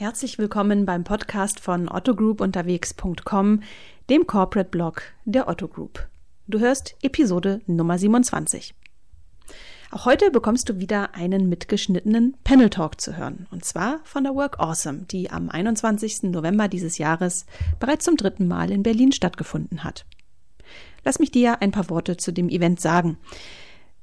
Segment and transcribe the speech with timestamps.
[0.00, 3.64] Herzlich willkommen beim Podcast von ottogroupunterwegs.com,
[4.08, 6.06] dem Corporate Blog der Otto Group.
[6.46, 8.76] Du hörst Episode Nummer 27.
[9.90, 14.36] Auch heute bekommst du wieder einen mitgeschnittenen Panel Talk zu hören, und zwar von der
[14.36, 16.22] Work Awesome, die am 21.
[16.30, 17.44] November dieses Jahres
[17.80, 20.06] bereits zum dritten Mal in Berlin stattgefunden hat.
[21.04, 23.18] Lass mich dir ein paar Worte zu dem Event sagen.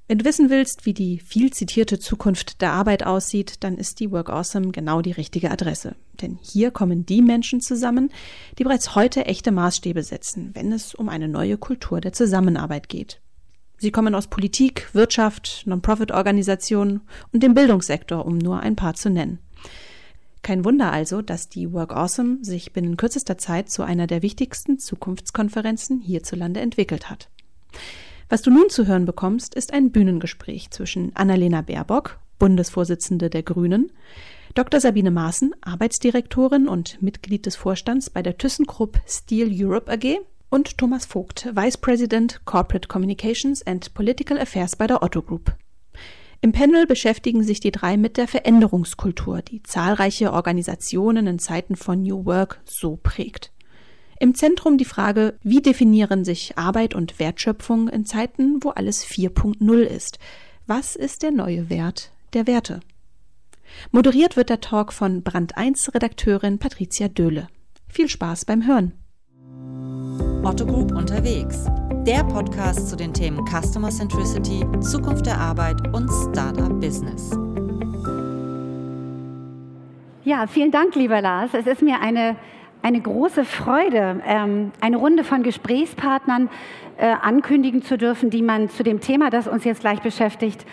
[0.08, 4.12] Wenn du wissen willst, wie die viel zitierte Zukunft der Arbeit aussieht, dann ist die
[4.12, 5.96] Work Awesome genau die richtige Adresse.
[6.22, 8.12] Denn hier kommen die Menschen zusammen,
[8.60, 13.20] die bereits heute echte Maßstäbe setzen, wenn es um eine neue Kultur der Zusammenarbeit geht.
[13.78, 17.02] Sie kommen aus Politik, Wirtschaft, Non-Profit-Organisationen
[17.34, 19.40] und dem Bildungssektor, um nur ein paar zu nennen.
[20.44, 24.78] Kein Wunder also, dass die Work Awesome sich binnen kürzester Zeit zu einer der wichtigsten
[24.78, 27.30] Zukunftskonferenzen hierzulande entwickelt hat.
[28.28, 33.92] Was du nun zu hören bekommst, ist ein Bühnengespräch zwischen Annalena Baerbock, Bundesvorsitzende der Grünen,
[34.56, 34.80] Dr.
[34.80, 41.06] Sabine Maaßen, Arbeitsdirektorin und Mitglied des Vorstands bei der ThyssenKrupp Steel Europe AG und Thomas
[41.06, 45.54] Vogt, Vice President Corporate Communications and Political Affairs bei der Otto Group.
[46.42, 52.02] Im Panel beschäftigen sich die drei mit der Veränderungskultur, die zahlreiche Organisationen in Zeiten von
[52.02, 53.52] New Work so prägt.
[54.18, 59.80] Im Zentrum die Frage, wie definieren sich Arbeit und Wertschöpfung in Zeiten, wo alles 4.0
[59.80, 60.20] ist?
[60.68, 62.80] Was ist der neue Wert der Werte?
[63.92, 67.48] Moderiert wird der Talk von Brand 1 Redakteurin Patricia Döhle.
[67.90, 68.94] Viel Spaß beim Hören.
[70.44, 71.66] Otto Group unterwegs.
[72.06, 77.32] Der Podcast zu den Themen Customer Centricity, Zukunft der Arbeit und Startup Business.
[80.24, 81.52] Ja, vielen Dank, lieber Lars.
[81.54, 82.38] Es ist mir eine
[82.86, 86.52] eine große Freude, ähm, eine Runde von Gesprächspartnern
[86.98, 90.68] äh, ankündigen zu dürfen, die man zu dem Thema, das uns jetzt gleich beschäftigt,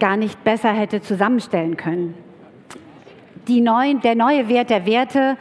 [0.00, 2.14] gar nicht besser hätte zusammenstellen können.
[3.60, 5.36] Neuen, der neue Wert der Werte,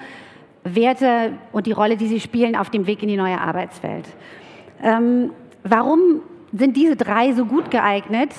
[0.66, 4.08] Werte und die Rolle, die sie spielen auf dem Weg in die neue Arbeitswelt.
[4.84, 5.32] Ähm,
[5.64, 6.20] warum
[6.52, 8.32] sind diese drei so gut geeignet?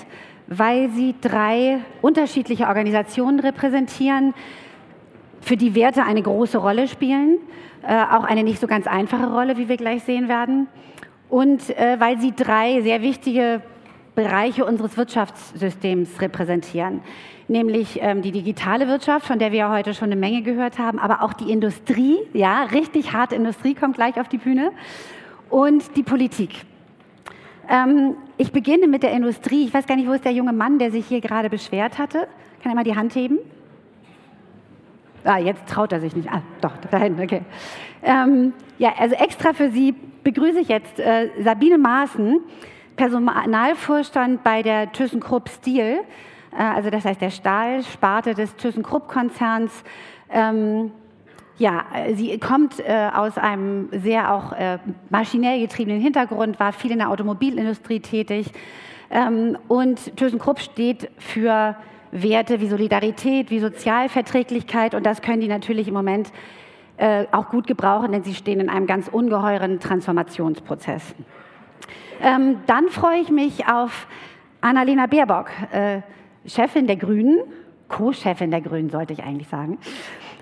[0.46, 4.34] Weil sie drei unterschiedliche Organisationen repräsentieren,
[5.40, 7.38] für die Werte eine große Rolle spielen
[7.94, 10.66] auch eine nicht so ganz einfache Rolle, wie wir gleich sehen werden.
[11.28, 13.62] Und äh, weil sie drei sehr wichtige
[14.14, 17.02] Bereiche unseres Wirtschaftssystems repräsentieren,
[17.46, 20.98] nämlich ähm, die digitale Wirtschaft, von der wir ja heute schon eine Menge gehört haben,
[20.98, 24.72] aber auch die Industrie, ja, richtig harte Industrie kommt gleich auf die Bühne,
[25.50, 26.50] und die Politik.
[27.68, 29.64] Ähm, ich beginne mit der Industrie.
[29.64, 32.28] Ich weiß gar nicht, wo ist der junge Mann, der sich hier gerade beschwert hatte.
[32.62, 33.38] Kann er mal die Hand heben?
[35.24, 36.30] Ah, jetzt traut er sich nicht.
[36.30, 37.42] Ah, doch, da hinten, okay.
[38.02, 42.40] Ähm, ja, also extra für Sie begrüße ich jetzt äh, Sabine Maaßen,
[42.96, 46.00] Personalvorstand bei der ThyssenKrupp Steel,
[46.52, 49.84] äh, also das heißt der Stahlsparte des ThyssenKrupp-Konzerns.
[50.30, 50.92] Ähm,
[51.58, 54.78] ja, sie kommt äh, aus einem sehr auch äh,
[55.10, 58.52] maschinell getriebenen Hintergrund, war viel in der Automobilindustrie tätig
[59.10, 61.74] ähm, und ThyssenKrupp steht für
[62.10, 66.32] Werte wie Solidarität, wie Sozialverträglichkeit und das können die natürlich im Moment
[66.96, 71.14] äh, auch gut gebrauchen, denn sie stehen in einem ganz ungeheuren Transformationsprozess.
[72.20, 74.08] Ähm, dann freue ich mich auf
[74.60, 76.00] Annalena Baerbock, äh,
[76.46, 77.38] Chefin der Grünen,
[77.88, 79.78] Co-Chefin der Grünen sollte ich eigentlich sagen,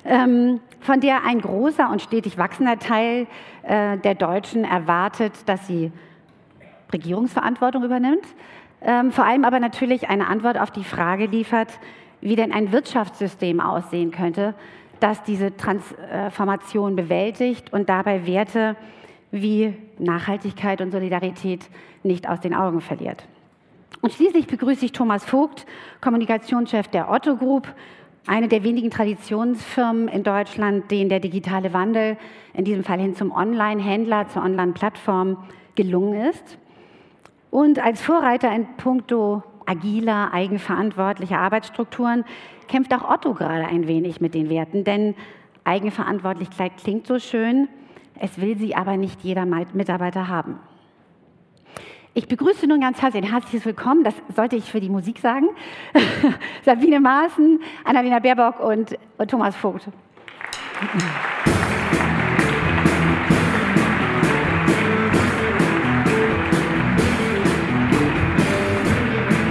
[0.05, 3.27] ähm, von der ein großer und stetig wachsender Teil
[3.63, 5.93] äh, der Deutschen erwartet, dass sie
[6.93, 8.25] Regierungsverantwortung übernimmt
[8.83, 11.69] ähm, vor allem aber natürlich eine Antwort auf die Frage liefert,
[12.21, 14.55] wie denn ein Wirtschaftssystem aussehen könnte,
[15.01, 18.77] das diese Transformation bewältigt und dabei Werte
[19.31, 21.69] wie Nachhaltigkeit und Solidarität
[22.03, 23.27] nicht aus den Augen verliert.
[24.01, 25.67] Und schließlich begrüße ich Thomas Vogt,
[26.01, 27.69] Kommunikationschef der Otto Group,
[28.27, 32.17] eine der wenigen Traditionsfirmen in Deutschland, denen der digitale Wandel,
[32.55, 35.45] in diesem Fall hin zum Online-Händler, zur Online-Plattform,
[35.77, 36.59] gelungen ist.
[37.51, 42.25] Und als Vorreiter in puncto agiler, eigenverantwortlicher Arbeitsstrukturen
[42.69, 45.15] kämpft auch Otto gerade ein wenig mit den Werten, denn
[45.65, 47.69] Eigenverantwortlichkeit klingt so schön,
[48.19, 50.59] es will sie aber nicht jeder Mitarbeiter haben.
[52.15, 55.49] Ich begrüße nun ganz herzlich ein herzliches Willkommen, das sollte ich für die Musik sagen,
[56.65, 58.97] Sabine Maaßen, Annalena Baerbock und
[59.29, 59.89] Thomas Vogt.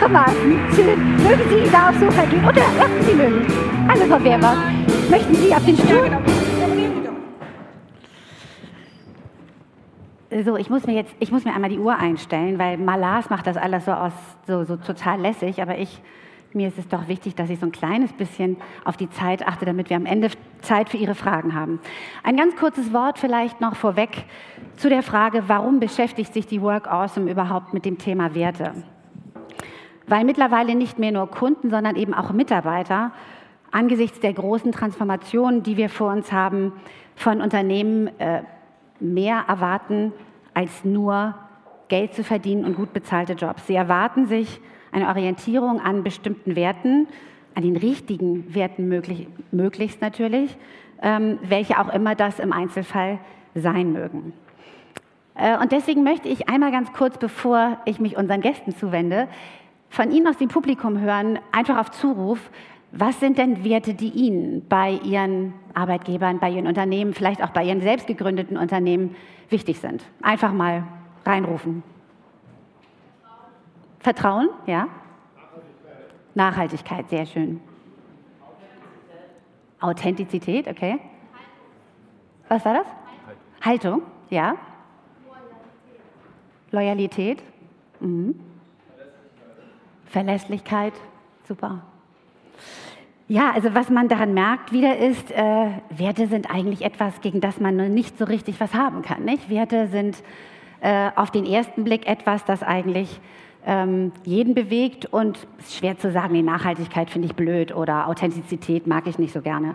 [0.05, 0.49] Thomasen.
[0.49, 3.47] Mögen Sie da aufs Sofa gehen oder lassen Sie mögen.
[3.87, 4.55] Hallo Frau Weber.
[5.09, 6.11] Möchten Sie auf den Stuhl?
[10.43, 13.47] So, ich muss mir jetzt, ich muss mir einmal die Uhr einstellen, weil Malas macht
[13.47, 14.13] das alles so aus,
[14.45, 16.01] so, so total lässig, aber ich
[16.53, 19.65] mir ist es doch wichtig, dass ich so ein kleines bisschen auf die Zeit achte,
[19.65, 20.29] damit wir am Ende
[20.61, 21.79] Zeit für Ihre Fragen haben.
[22.23, 24.23] Ein ganz kurzes Wort vielleicht noch vorweg
[24.77, 28.71] zu der Frage, warum beschäftigt sich die Work Awesome überhaupt mit dem Thema Werte?
[30.07, 33.11] Weil mittlerweile nicht mehr nur Kunden, sondern eben auch Mitarbeiter
[33.71, 36.73] angesichts der großen Transformationen, die wir vor uns haben,
[37.15, 38.41] von Unternehmen äh,
[38.99, 40.13] mehr erwarten
[40.53, 41.35] als nur
[41.87, 43.67] Geld zu verdienen und gut bezahlte Jobs.
[43.67, 44.61] Sie erwarten sich
[44.91, 47.07] eine Orientierung an bestimmten Werten,
[47.53, 50.55] an den richtigen Werten möglich, möglichst natürlich,
[51.01, 53.19] ähm, welche auch immer das im Einzelfall
[53.53, 54.33] sein mögen.
[55.35, 59.27] Äh, und deswegen möchte ich einmal ganz kurz, bevor ich mich unseren Gästen zuwende,
[59.89, 62.39] von Ihnen aus dem Publikum hören, einfach auf Zuruf,
[62.91, 67.65] was sind denn Werte, die Ihnen bei Ihren Arbeitgebern, bei Ihren Unternehmen, vielleicht auch bei
[67.65, 69.15] Ihren selbst gegründeten Unternehmen
[69.49, 70.03] wichtig sind?
[70.21, 70.83] Einfach mal
[71.25, 71.83] reinrufen.
[73.99, 74.87] Vertrauen, ja?
[76.35, 77.59] Nachhaltigkeit, sehr schön.
[79.79, 80.99] Authentizität, okay.
[82.47, 82.87] Was war das?
[83.61, 84.55] Haltung, ja.
[86.71, 87.41] Loyalität.
[87.99, 88.39] Mhm.
[90.05, 90.93] Verlässlichkeit,
[91.47, 91.81] super.
[93.27, 97.59] Ja, also was man daran merkt wieder ist, äh, Werte sind eigentlich etwas, gegen das
[97.59, 99.25] man nicht so richtig was haben kann.
[99.25, 99.49] Nicht?
[99.49, 100.21] Werte sind
[100.81, 103.19] äh, auf den ersten Blick etwas, das eigentlich
[103.65, 108.07] ähm, jeden bewegt und es ist schwer zu sagen, die Nachhaltigkeit finde ich blöd oder
[108.07, 109.73] Authentizität mag ich nicht so gerne.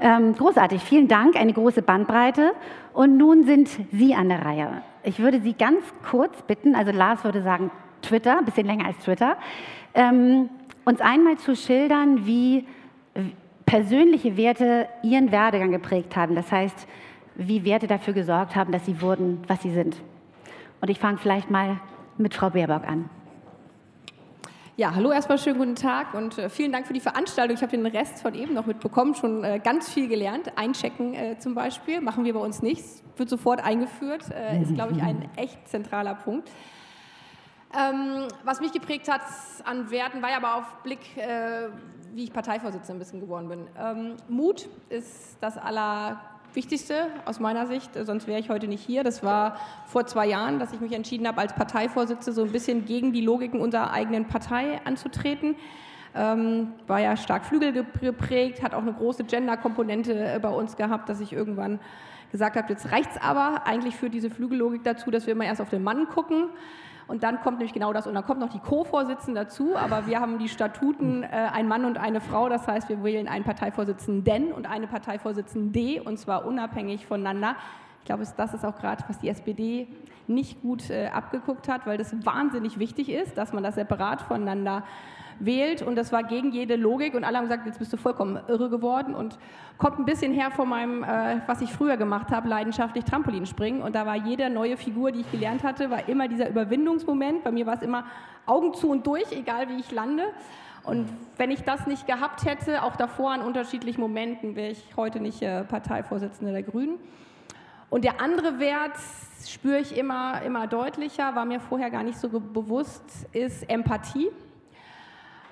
[0.00, 2.52] Ähm, großartig, vielen Dank, eine große Bandbreite.
[2.92, 4.82] Und nun sind Sie an der Reihe.
[5.04, 7.70] Ich würde Sie ganz kurz bitten, also Lars würde sagen
[8.02, 9.36] Twitter, ein bisschen länger als Twitter,
[9.94, 10.50] ähm,
[10.84, 12.66] uns einmal zu schildern, wie
[13.66, 16.34] persönliche Werte Ihren Werdegang geprägt haben.
[16.34, 16.86] Das heißt,
[17.34, 19.96] wie Werte dafür gesorgt haben, dass Sie wurden, was Sie sind.
[20.80, 21.80] Und ich fange vielleicht mal
[22.18, 23.08] mit Frau Baerbock an.
[24.76, 27.54] Ja, hallo erstmal schönen guten Tag und äh, vielen Dank für die Veranstaltung.
[27.54, 30.52] Ich habe den Rest von eben noch mitbekommen, schon äh, ganz viel gelernt.
[30.56, 32.82] Einchecken äh, zum Beispiel machen wir bei uns nicht,
[33.16, 36.50] wird sofort eingeführt, äh, ist glaube ich ein echt zentraler Punkt.
[37.74, 39.22] Ähm, was mich geprägt hat
[39.64, 41.68] an Werten, war ja aber auf Blick, äh,
[42.14, 43.66] wie ich Parteivorsitzende ein bisschen geworden bin.
[43.78, 49.04] Ähm, Mut ist das Allerwichtigste aus meiner Sicht, sonst wäre ich heute nicht hier.
[49.04, 52.84] Das war vor zwei Jahren, dass ich mich entschieden habe, als Parteivorsitzende so ein bisschen
[52.84, 55.56] gegen die Logiken unserer eigenen Partei anzutreten.
[56.14, 61.08] Ähm, war ja stark Flügel geprägt, hat auch eine große Gender-Komponente äh, bei uns gehabt,
[61.08, 61.80] dass ich irgendwann
[62.32, 63.66] gesagt habe, jetzt reicht es aber.
[63.66, 66.50] Eigentlich führt diese Flügellogik dazu, dass wir immer erst auf den Mann gucken
[67.08, 70.20] und dann kommt nämlich genau das, und dann kommt noch die Co-Vorsitzende dazu, aber wir
[70.20, 74.52] haben die Statuten, äh, ein Mann und eine Frau, das heißt, wir wählen einen Parteivorsitzenden
[74.52, 77.56] und eine Parteivorsitzende, und zwar unabhängig voneinander.
[78.00, 79.86] Ich glaube, das ist auch gerade, was die SPD
[80.26, 84.82] nicht gut äh, abgeguckt hat, weil das wahnsinnig wichtig ist, dass man das separat voneinander
[85.38, 85.82] wählt.
[85.82, 87.14] Und das war gegen jede Logik.
[87.14, 89.14] Und alle haben gesagt, jetzt bist du vollkommen irre geworden.
[89.14, 89.38] Und
[89.78, 93.82] kommt ein bisschen her von meinem, äh, was ich früher gemacht habe, leidenschaftlich Trampolinspringen.
[93.82, 97.44] Und da war jede neue Figur, die ich gelernt hatte, war immer dieser Überwindungsmoment.
[97.44, 98.04] Bei mir war es immer
[98.46, 100.24] Augen zu und durch, egal wie ich lande.
[100.84, 105.20] Und wenn ich das nicht gehabt hätte, auch davor an unterschiedlichen Momenten, wäre ich heute
[105.20, 106.98] nicht äh, Parteivorsitzende der Grünen.
[107.88, 108.96] Und der andere Wert
[109.46, 114.28] spüre ich immer, immer deutlicher, war mir vorher gar nicht so bewusst, ist Empathie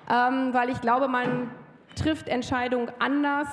[0.09, 1.51] ähm, weil ich glaube, man
[1.95, 3.47] trifft Entscheidungen anders,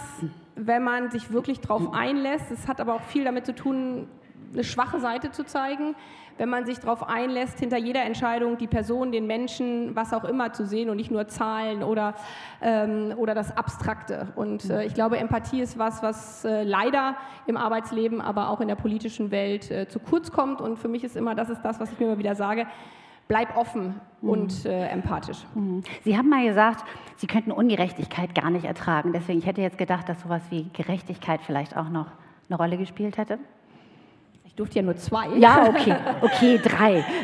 [0.55, 2.51] wenn man sich wirklich darauf einlässt.
[2.51, 4.09] Es hat aber auch viel damit zu tun,
[4.53, 5.95] eine schwache Seite zu zeigen,
[6.39, 10.53] wenn man sich darauf einlässt, hinter jeder Entscheidung die Person, den Menschen, was auch immer
[10.53, 12.15] zu sehen und nicht nur Zahlen oder,
[12.63, 14.29] ähm, oder das Abstrakte.
[14.37, 18.69] Und äh, ich glaube, Empathie ist was, was äh, leider im Arbeitsleben, aber auch in
[18.69, 20.61] der politischen Welt äh, zu kurz kommt.
[20.61, 22.67] Und für mich ist immer, das ist das, was ich mir immer wieder sage,
[23.29, 24.29] bleib offen mhm.
[24.29, 25.45] und äh, empathisch.
[25.55, 25.83] Mhm.
[26.03, 26.85] Sie haben mal gesagt,
[27.17, 29.13] Sie könnten Ungerechtigkeit gar nicht ertragen.
[29.13, 32.07] Deswegen, ich hätte jetzt gedacht, dass sowas wie Gerechtigkeit vielleicht auch noch
[32.49, 33.39] eine Rolle gespielt hätte.
[34.45, 35.29] Ich durfte ja nur zwei.
[35.37, 37.05] Ja, okay, okay, drei.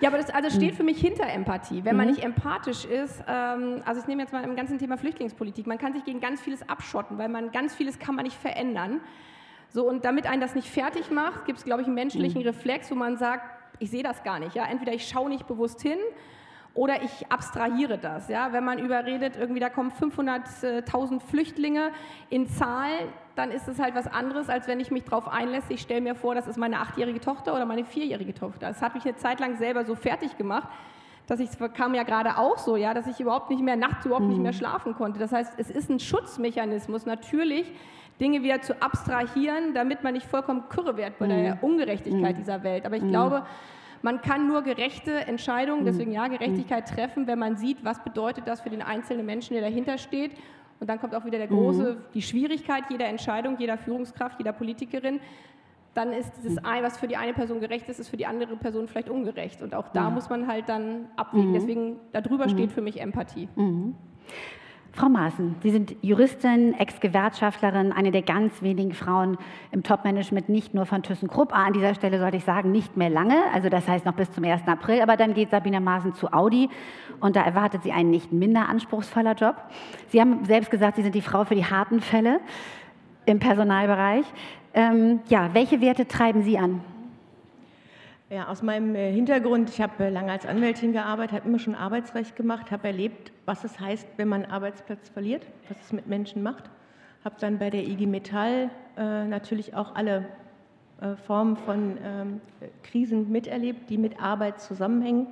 [0.00, 1.84] Ja, aber das also steht für mich hinter Empathie.
[1.84, 2.12] Wenn man mhm.
[2.12, 5.92] nicht empathisch ist, ähm, also ich nehme jetzt mal im ganzen Thema Flüchtlingspolitik, man kann
[5.92, 9.00] sich gegen ganz vieles abschotten, weil man ganz vieles kann man nicht verändern.
[9.70, 12.46] So, und damit einen das nicht fertig macht, gibt es, glaube ich, einen menschlichen mhm.
[12.46, 14.54] Reflex, wo man sagt, ich sehe das gar nicht.
[14.54, 14.66] Ja?
[14.66, 15.98] Entweder ich schaue nicht bewusst hin
[16.74, 18.28] oder ich abstrahiere das.
[18.28, 18.52] Ja?
[18.52, 21.90] Wenn man überredet, irgendwie da kommen 500.000 Flüchtlinge
[22.30, 25.70] in Zahlen, dann ist es halt was anderes, als wenn ich mich darauf einlässt.
[25.70, 28.68] Ich stelle mir vor, das ist meine achtjährige Tochter oder meine vierjährige Tochter.
[28.68, 30.68] Das hat mich eine Zeit lang selber so fertig gemacht,
[31.28, 34.24] dass ich, kam ja gerade auch so, ja, dass ich überhaupt nicht mehr nachts überhaupt
[34.24, 34.30] mhm.
[34.30, 34.56] nicht mehr mhm.
[34.56, 35.20] schlafen konnte.
[35.20, 37.70] Das heißt, es ist ein Schutzmechanismus natürlich,
[38.18, 41.60] Dinge wieder zu abstrahieren, damit man nicht vollkommen kürre wird bei der mhm.
[41.60, 42.38] Ungerechtigkeit mhm.
[42.38, 42.86] dieser Welt.
[42.86, 43.10] Aber ich mhm.
[43.10, 43.46] glaube,
[44.00, 48.62] man kann nur gerechte Entscheidungen, deswegen ja, Gerechtigkeit treffen, wenn man sieht, was bedeutet das
[48.62, 50.32] für den einzelnen Menschen, der dahinter steht.
[50.80, 55.20] Und dann kommt auch wieder der große, die Schwierigkeit jeder Entscheidung, jeder Führungskraft, jeder Politikerin
[55.98, 58.56] dann ist dieses ein, was für die eine Person gerecht ist, ist für die andere
[58.56, 59.60] Person vielleicht ungerecht.
[59.62, 61.52] Und auch da muss man halt dann abwägen.
[61.52, 63.48] Deswegen darüber steht für mich Empathie.
[64.92, 69.38] Frau Maaßen, Sie sind Juristin, Ex-Gewerkschaftlerin, eine der ganz wenigen Frauen
[69.70, 71.52] im Top-Management, nicht nur von ThyssenKrupp.
[71.52, 74.32] Ah, an dieser Stelle sollte ich sagen, nicht mehr lange, also das heißt noch bis
[74.32, 74.66] zum 1.
[74.66, 75.00] April.
[75.00, 76.68] Aber dann geht Sabine Maaßen zu Audi
[77.20, 79.56] und da erwartet sie einen nicht minder anspruchsvoller Job.
[80.08, 82.40] Sie haben selbst gesagt, Sie sind die Frau für die harten Fälle
[83.26, 84.24] im Personalbereich.
[84.74, 86.80] Ähm, ja, welche Werte treiben Sie an?
[88.30, 91.74] Ja, aus meinem äh, Hintergrund, ich habe äh, lange als Anwältin gearbeitet, habe immer schon
[91.74, 96.06] Arbeitsrecht gemacht, habe erlebt, was es heißt, wenn man einen Arbeitsplatz verliert, was es mit
[96.06, 96.64] Menschen macht.
[97.24, 100.26] Habe dann bei der IG Metall äh, natürlich auch alle
[101.00, 102.40] äh, Formen von ähm,
[102.82, 105.28] Krisen miterlebt, die mit Arbeit zusammenhängen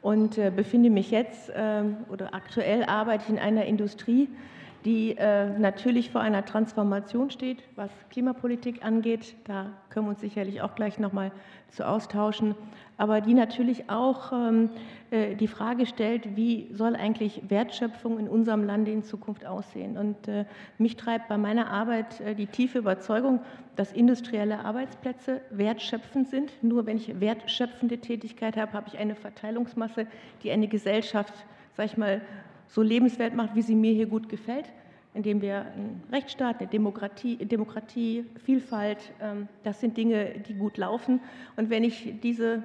[0.00, 4.28] und äh, befinde mich jetzt ähm, oder aktuell arbeite ich in einer Industrie,
[4.84, 9.36] die äh, natürlich vor einer Transformation steht, was Klimapolitik angeht.
[9.44, 11.30] Da können wir uns sicherlich auch gleich nochmal
[11.68, 12.54] zu austauschen.
[12.96, 14.70] Aber die natürlich auch ähm,
[15.10, 19.96] äh, die Frage stellt, wie soll eigentlich Wertschöpfung in unserem Lande in Zukunft aussehen?
[19.96, 20.46] Und äh,
[20.78, 23.40] mich treibt bei meiner Arbeit die tiefe Überzeugung,
[23.76, 26.52] dass industrielle Arbeitsplätze wertschöpfend sind.
[26.62, 30.06] Nur wenn ich wertschöpfende Tätigkeit habe, habe ich eine Verteilungsmasse,
[30.42, 31.32] die eine Gesellschaft,
[31.76, 32.20] sag ich mal,
[32.72, 34.72] so lebenswert macht, wie sie mir hier gut gefällt,
[35.12, 41.20] indem wir einen Rechtsstaat, eine Demokratie, Demokratie Vielfalt, ähm, das sind Dinge, die gut laufen.
[41.56, 42.62] Und wenn ich diese,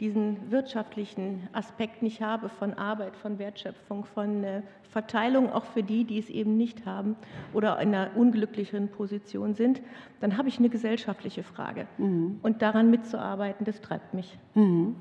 [0.00, 6.02] diesen wirtschaftlichen Aspekt nicht habe von Arbeit, von Wertschöpfung, von äh, Verteilung, auch für die,
[6.02, 7.14] die es eben nicht haben
[7.52, 9.82] oder in einer unglücklicheren Position sind,
[10.20, 11.86] dann habe ich eine gesellschaftliche Frage.
[11.98, 12.40] Mhm.
[12.42, 14.36] Und daran mitzuarbeiten, das treibt mich.
[14.54, 14.96] Mhm.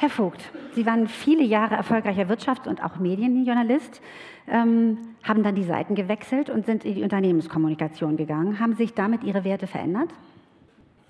[0.00, 4.00] Herr Vogt, Sie waren viele Jahre erfolgreicher Wirtschafts- und auch Medienjournalist,
[4.48, 8.60] ähm, haben dann die Seiten gewechselt und sind in die Unternehmenskommunikation gegangen.
[8.60, 10.08] Haben sich damit Ihre Werte verändert?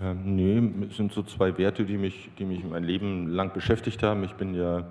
[0.00, 4.02] Ähm, nee, es sind so zwei Werte, die mich, die mich mein Leben lang beschäftigt
[4.02, 4.25] haben.
[4.25, 4.88] Ich bin ja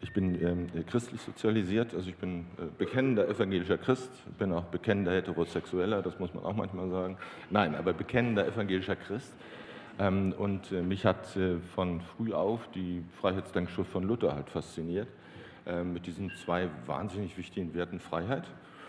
[0.00, 5.12] ich bin ähm, christlich sozialisiert, also ich bin äh, bekennender evangelischer Christ, bin auch bekennender
[5.12, 7.18] Heterosexueller, das muss man auch manchmal sagen.
[7.50, 9.32] Nein, aber bekennender evangelischer Christ.
[10.02, 15.06] Ähm, und äh, mich hat äh, von früh auf die Freiheitsdenkschrift von Luther halt fasziniert,
[15.64, 18.48] ähm, mit diesen zwei wahnsinnig wichtigen Werten Freiheit.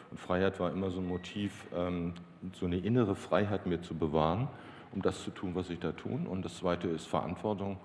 [0.09, 2.13] Und Freiheit war immer so ein Motiv, ähm,
[2.53, 4.47] so eine innere Freiheit mir zu bewahren,
[4.91, 6.25] um das zu tun, was ich da tun.
[6.25, 7.77] Und das Zweite ist Verantwortung,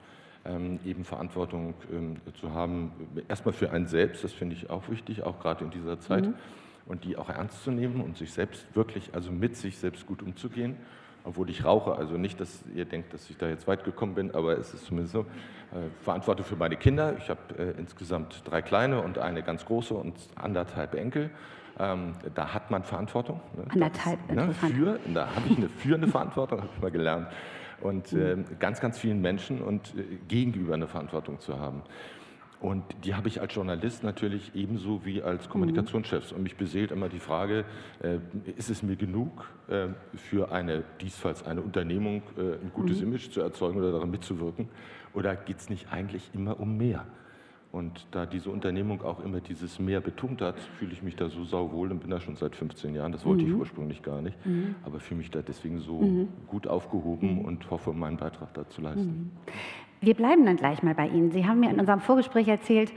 [0.85, 1.75] eben Verantwortung
[2.41, 2.93] zu haben,
[3.29, 6.27] erstmal für einen selbst, das finde ich auch wichtig, auch gerade in dieser Zeit.
[6.27, 6.35] Mhm.
[6.87, 10.23] Und die auch ernst zu nehmen und sich selbst wirklich, also mit sich selbst gut
[10.23, 10.77] umzugehen
[11.29, 11.95] obwohl ich rauche.
[11.95, 14.87] Also nicht, dass ihr denkt, dass ich da jetzt weit gekommen bin, aber es ist
[14.87, 15.21] zumindest so.
[15.21, 17.17] Äh, Verantwortung für meine Kinder.
[17.19, 21.31] Ich habe äh, insgesamt drei kleine und eine ganz große und anderthalb Enkel.
[21.79, 23.41] Ähm, da hat man Verantwortung.
[23.55, 23.65] Ne?
[23.69, 27.29] Anderthalb, das, ne, für, Da habe ich eine führende Verantwortung, habe ich mal gelernt.
[27.83, 31.83] Und äh, ganz, ganz vielen Menschen und äh, gegenüber eine Verantwortung zu haben.
[32.61, 35.53] Und die habe ich als Journalist natürlich ebenso wie als mhm.
[35.53, 36.33] Kommunikationschef.
[36.33, 37.65] Und mich beseelt immer die Frage,
[38.03, 38.19] äh,
[38.57, 43.09] ist es mir genug, äh, für eine, diesfalls eine Unternehmung äh, ein gutes mhm.
[43.09, 44.69] Image zu erzeugen oder daran mitzuwirken?
[45.15, 47.07] Oder geht es nicht eigentlich immer um mehr?
[47.71, 51.45] Und da diese Unternehmung auch immer dieses Mehr betont hat, fühle ich mich da so
[51.45, 53.13] sauwohl und bin da schon seit 15 Jahren.
[53.13, 53.51] Das wollte mhm.
[53.51, 54.75] ich ursprünglich gar nicht, mhm.
[54.85, 56.29] aber fühle mich da deswegen so mhm.
[56.47, 57.45] gut aufgehoben mhm.
[57.45, 59.33] und hoffe, meinen Beitrag dazu leisten.
[60.01, 61.31] Wir bleiben dann gleich mal bei Ihnen.
[61.33, 62.93] Sie haben mir in unserem Vorgespräch erzählt,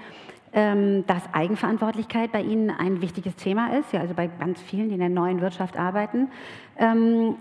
[0.54, 4.96] ähm, dass Eigenverantwortlichkeit bei Ihnen ein wichtiges Thema ist, ja, also bei ganz vielen, die
[4.96, 6.30] in der neuen Wirtschaft arbeiten.
[6.78, 7.36] Ähm,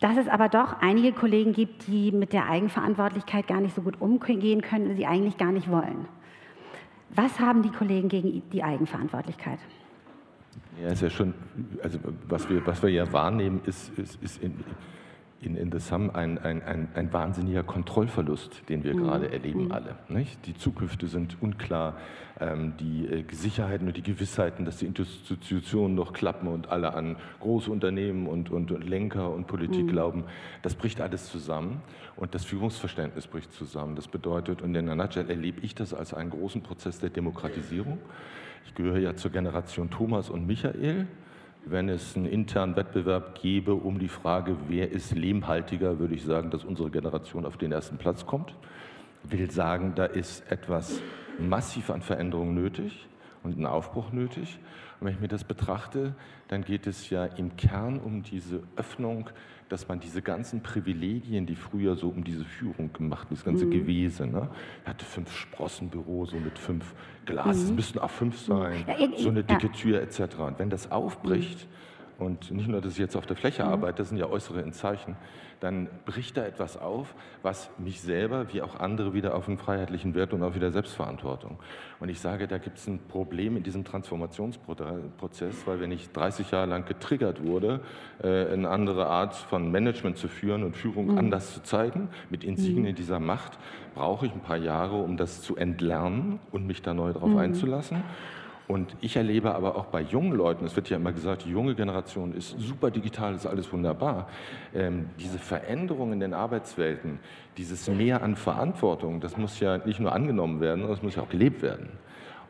[0.00, 4.00] dass es aber doch einige Kollegen gibt, die mit der Eigenverantwortlichkeit gar nicht so gut
[4.00, 6.06] umgehen können, sie eigentlich gar nicht wollen.
[7.10, 9.58] Was haben die Kollegen gegen die Eigenverantwortlichkeit?
[10.82, 11.32] Ja, ist ja schon,
[11.82, 14.64] also was wir, was wir ja wahrnehmen, ist, ist, ist in,
[15.46, 18.98] in, in the Sum ein, ein, ein, ein wahnsinniger Kontrollverlust, den wir mhm.
[18.98, 19.72] gerade erleben mhm.
[19.72, 19.96] alle.
[20.08, 20.46] Nicht?
[20.46, 21.96] Die Zukünfte sind unklar,
[22.40, 27.16] ähm, die äh, Sicherheiten und die Gewissheiten, dass die Institutionen noch klappen und alle an
[27.40, 29.88] große Unternehmen und, und, und Lenker und Politik mhm.
[29.88, 30.24] glauben,
[30.62, 31.82] das bricht alles zusammen
[32.16, 33.96] und das Führungsverständnis bricht zusammen.
[33.96, 37.98] Das bedeutet, und in der Nutshell erlebe ich das als einen großen Prozess der Demokratisierung.
[38.66, 41.06] Ich gehöre ja zur Generation Thomas und Michael
[41.66, 46.50] wenn es einen internen Wettbewerb gäbe um die Frage, wer ist lehmhaltiger, würde ich sagen,
[46.50, 48.54] dass unsere Generation auf den ersten Platz kommt.
[49.22, 51.00] Will sagen, da ist etwas
[51.38, 53.08] massiv an Veränderungen nötig.
[53.44, 54.58] und einen Aufbruch nötig.
[54.98, 56.14] Und wenn ich mir das betrachte,
[56.48, 59.30] dann geht es ja im Kern um diese Öffnung,
[59.68, 63.70] dass man diese ganzen Privilegien, die früher so um diese Führung gemacht, dieses ganze mhm.
[63.70, 64.48] Gewese, ne?
[64.84, 66.94] er hatte fünf Sprossenbüro, so mit fünf
[67.24, 67.76] Glas, es mhm.
[67.76, 69.72] müssten auch fünf sein, ja, so eine dicke ja.
[69.72, 70.36] Tür etc.
[70.38, 71.84] Und wenn das aufbricht, mhm
[72.18, 73.70] und nicht nur, dass ich jetzt auf der Fläche mhm.
[73.70, 75.16] arbeite, das sind ja äußere Zeichen,
[75.64, 80.14] dann bricht da etwas auf, was mich selber wie auch andere wieder auf einen freiheitlichen
[80.14, 81.58] Wert und auf wieder Selbstverantwortung.
[82.00, 86.50] Und ich sage, da gibt es ein Problem in diesem Transformationsprozess, weil wenn ich 30
[86.50, 87.80] Jahre lang getriggert wurde,
[88.22, 91.18] äh, eine andere Art von Management zu führen und Führung mhm.
[91.18, 92.96] anders zu zeigen, mit Insignien mhm.
[92.96, 93.58] dieser Macht,
[93.94, 97.38] brauche ich ein paar Jahre, um das zu entlernen und mich da neu darauf mhm.
[97.38, 98.02] einzulassen.
[98.66, 101.74] Und ich erlebe aber auch bei jungen Leuten, es wird ja immer gesagt, die junge
[101.74, 104.28] Generation ist super digital, ist alles wunderbar.
[104.74, 107.18] Ähm, diese Veränderung in den Arbeitswelten,
[107.58, 111.22] dieses Mehr an Verantwortung, das muss ja nicht nur angenommen werden, sondern es muss ja
[111.22, 111.90] auch gelebt werden.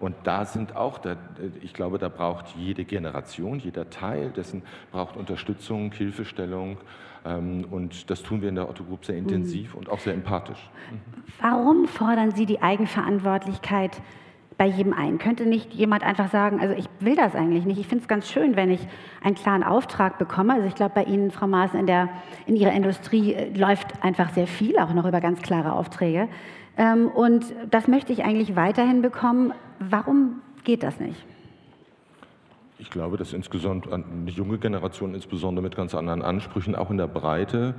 [0.01, 1.17] Und da sind auch, da,
[1.63, 6.79] ich glaube, da braucht jede Generation, jeder Teil dessen braucht Unterstützung, Hilfestellung.
[7.25, 9.81] Ähm, und das tun wir in der Otto Group sehr intensiv mhm.
[9.81, 10.71] und auch sehr empathisch.
[11.41, 14.01] Warum fordern Sie die Eigenverantwortlichkeit?
[14.57, 15.19] Bei jedem ein.
[15.19, 17.79] Könnte nicht jemand einfach sagen, also ich will das eigentlich nicht.
[17.79, 18.87] Ich finde es ganz schön, wenn ich
[19.23, 20.55] einen klaren Auftrag bekomme.
[20.55, 22.09] Also ich glaube, bei Ihnen, Frau Maaßen, in, der,
[22.47, 26.29] in Ihrer Industrie äh, läuft einfach sehr viel, auch noch über ganz klare Aufträge.
[26.77, 29.53] Ähm, und das möchte ich eigentlich weiterhin bekommen.
[29.79, 31.25] Warum geht das nicht?
[32.79, 33.89] Ich glaube, dass insgesamt
[34.27, 37.77] die junge Generation insbesondere mit ganz anderen Ansprüchen, auch in der Breite,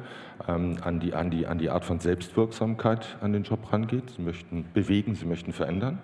[0.47, 4.11] ähm, an, die, an, die, an die Art von Selbstwirksamkeit an den Job rangeht.
[4.11, 5.99] Sie möchten bewegen, sie möchten verändern.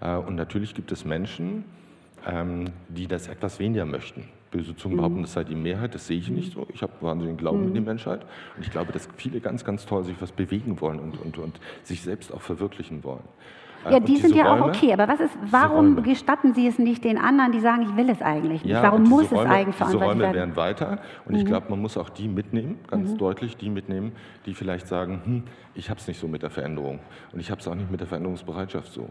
[0.00, 1.64] Äh, und natürlich gibt es Menschen,
[2.26, 4.24] ähm, die das etwas weniger möchten.
[4.50, 5.22] Böse Zungen behaupten, mhm.
[5.22, 6.66] das sei die Mehrheit, das sehe ich nicht so.
[6.74, 7.68] Ich habe wahnsinnigen Glauben mhm.
[7.68, 8.22] in die Menschheit
[8.56, 11.60] und ich glaube, dass viele ganz, ganz toll sich was bewegen wollen und, und, und
[11.84, 13.22] sich selbst auch verwirklichen wollen.
[13.88, 17.02] Ja, die sind ja Räume, auch okay, aber was ist, warum gestatten Sie es nicht
[17.02, 18.72] den anderen, die sagen, ich will es eigentlich nicht?
[18.74, 20.18] Ja, warum muss Räume, es eigenverantwortlich werden?
[20.18, 21.38] Diese Räume werden weiter und mhm.
[21.38, 23.18] ich glaube, man muss auch die mitnehmen, ganz mhm.
[23.18, 24.12] deutlich die mitnehmen,
[24.44, 25.42] die vielleicht sagen, hm,
[25.74, 26.98] ich habe es nicht so mit der Veränderung
[27.32, 29.08] und ich habe es auch nicht mit der Veränderungsbereitschaft so.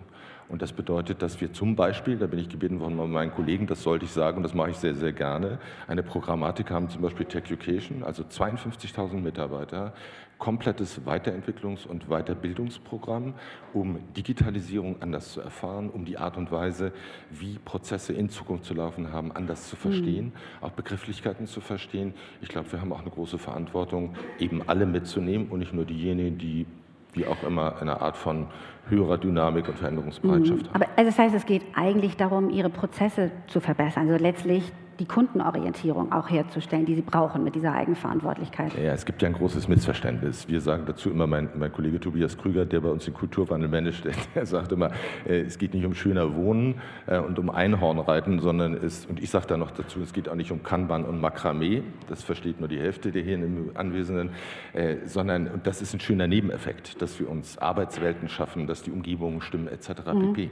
[0.49, 3.67] Und das bedeutet, dass wir zum Beispiel, da bin ich gebeten worden von meinen Kollegen,
[3.67, 7.03] das sollte ich sagen und das mache ich sehr, sehr gerne, eine Programmatik haben, zum
[7.03, 9.93] Beispiel Tech Education, also 52.000 Mitarbeiter,
[10.37, 13.33] komplettes Weiterentwicklungs- und Weiterbildungsprogramm,
[13.73, 16.93] um Digitalisierung anders zu erfahren, um die Art und Weise,
[17.29, 20.31] wie Prozesse in Zukunft zu laufen haben, anders zu verstehen, mhm.
[20.62, 22.13] auch Begrifflichkeiten zu verstehen.
[22.41, 26.38] Ich glaube, wir haben auch eine große Verantwortung, eben alle mitzunehmen und nicht nur diejenigen,
[26.38, 26.65] die
[27.13, 28.48] wie auch immer eine Art von
[28.89, 30.67] höherer Dynamik und Veränderungsbereitschaft mhm.
[30.67, 30.76] haben.
[30.76, 34.10] Aber also das heißt, es geht eigentlich darum, ihre Prozesse zu verbessern.
[34.10, 38.73] Also letztlich die Kundenorientierung auch herzustellen, die sie brauchen mit dieser Eigenverantwortlichkeit.
[38.75, 40.49] Ja, es gibt ja ein großes Missverständnis.
[40.49, 44.03] Wir sagen dazu immer, mein, mein Kollege Tobias Krüger, der bei uns den Kulturwandel managt,
[44.35, 44.91] der sagt immer,
[45.25, 49.29] äh, es geht nicht um schöner Wohnen äh, und um Einhornreiten, sondern es, und ich
[49.29, 52.67] sage da noch dazu, es geht auch nicht um Kanban und Makramee, das versteht nur
[52.67, 53.39] die Hälfte der hier
[53.75, 54.31] Anwesenden,
[54.73, 58.91] äh, sondern, und das ist ein schöner Nebeneffekt, dass wir uns Arbeitswelten schaffen, dass die
[58.91, 59.89] Umgebungen stimmen etc.
[60.13, 60.33] Mhm.
[60.33, 60.49] pp.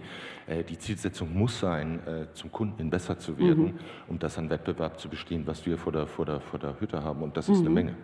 [0.70, 2.00] Die Zielsetzung muss sein,
[2.32, 3.80] zum Kunden besser zu werden, mhm.
[4.08, 7.04] um das an Wettbewerb zu bestehen, was wir vor der, vor der, vor der Hütte
[7.04, 7.22] haben.
[7.24, 7.66] Und das ist mhm.
[7.66, 7.96] eine Menge.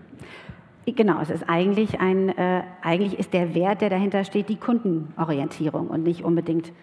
[0.86, 5.88] Genau, es ist eigentlich ein, äh, eigentlich ist der Wert, der dahinter steht, die Kundenorientierung
[5.88, 6.74] und nicht unbedingt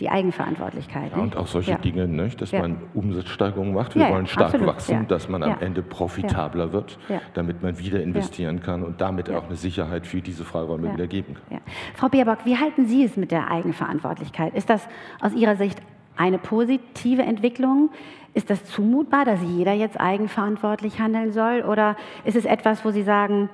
[0.00, 1.12] die Eigenverantwortlichkeit.
[1.12, 1.78] Ja, und auch solche ja.
[1.78, 2.60] Dinge, nicht, dass ja.
[2.60, 3.94] man Umsatzsteigerungen macht.
[3.94, 4.66] Wir wollen stark absolut.
[4.66, 6.98] wachsen, dass man am Ende profitabler wird,
[7.34, 11.34] damit man wieder investieren kann und damit auch eine Sicherheit für diese Freiräume wieder geben
[11.34, 11.60] kann.
[11.94, 14.54] Frau Baerbock, wie halten Sie es mit der Eigenverantwortlichkeit?
[14.54, 14.88] Ist das
[15.20, 15.80] aus Ihrer Sicht
[16.16, 17.90] eine positive Entwicklung?
[18.34, 21.62] Ist das zumutbar, dass jeder jetzt eigenverantwortlich handeln soll?
[21.62, 23.48] Oder ist es etwas, wo Sie sagen,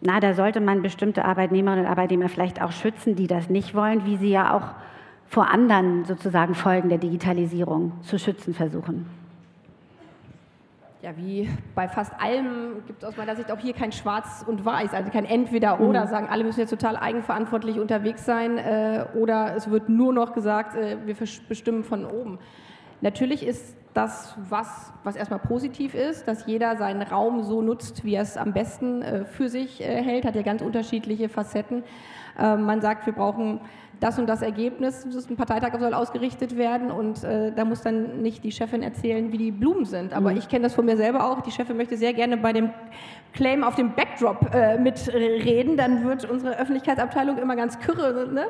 [0.00, 4.04] na, da sollte man bestimmte Arbeitnehmerinnen und Arbeitnehmer vielleicht auch schützen, die das nicht wollen,
[4.04, 4.74] wie Sie ja auch
[5.28, 9.06] vor anderen sozusagen Folgen der Digitalisierung zu schützen versuchen?
[11.02, 14.64] Ja, wie bei fast allem gibt es aus meiner Sicht auch hier kein Schwarz und
[14.64, 16.08] Weiß, also kein Entweder-Oder, mhm.
[16.08, 20.74] sagen, alle müssen jetzt total eigenverantwortlich unterwegs sein äh, oder es wird nur noch gesagt,
[20.74, 21.14] äh, wir
[21.48, 22.40] bestimmen von oben.
[23.02, 28.14] Natürlich ist das was, was erstmal positiv ist, dass jeder seinen Raum so nutzt, wie
[28.14, 31.82] er es am besten äh, für sich äh, hält, hat ja ganz unterschiedliche Facetten.
[32.38, 33.60] Äh, man sagt, wir brauchen
[33.98, 38.20] das und das Ergebnis, das ein Parteitag soll ausgerichtet werden und äh, da muss dann
[38.20, 40.12] nicht die Chefin erzählen, wie die Blumen sind.
[40.12, 40.36] Aber mhm.
[40.36, 41.40] ich kenne das von mir selber auch.
[41.40, 42.70] Die Chefin möchte sehr gerne bei dem
[43.32, 45.78] Claim auf dem Backdrop äh, mitreden.
[45.78, 48.28] Dann wird unsere Öffentlichkeitsabteilung immer ganz kürre.
[48.30, 48.46] Ne?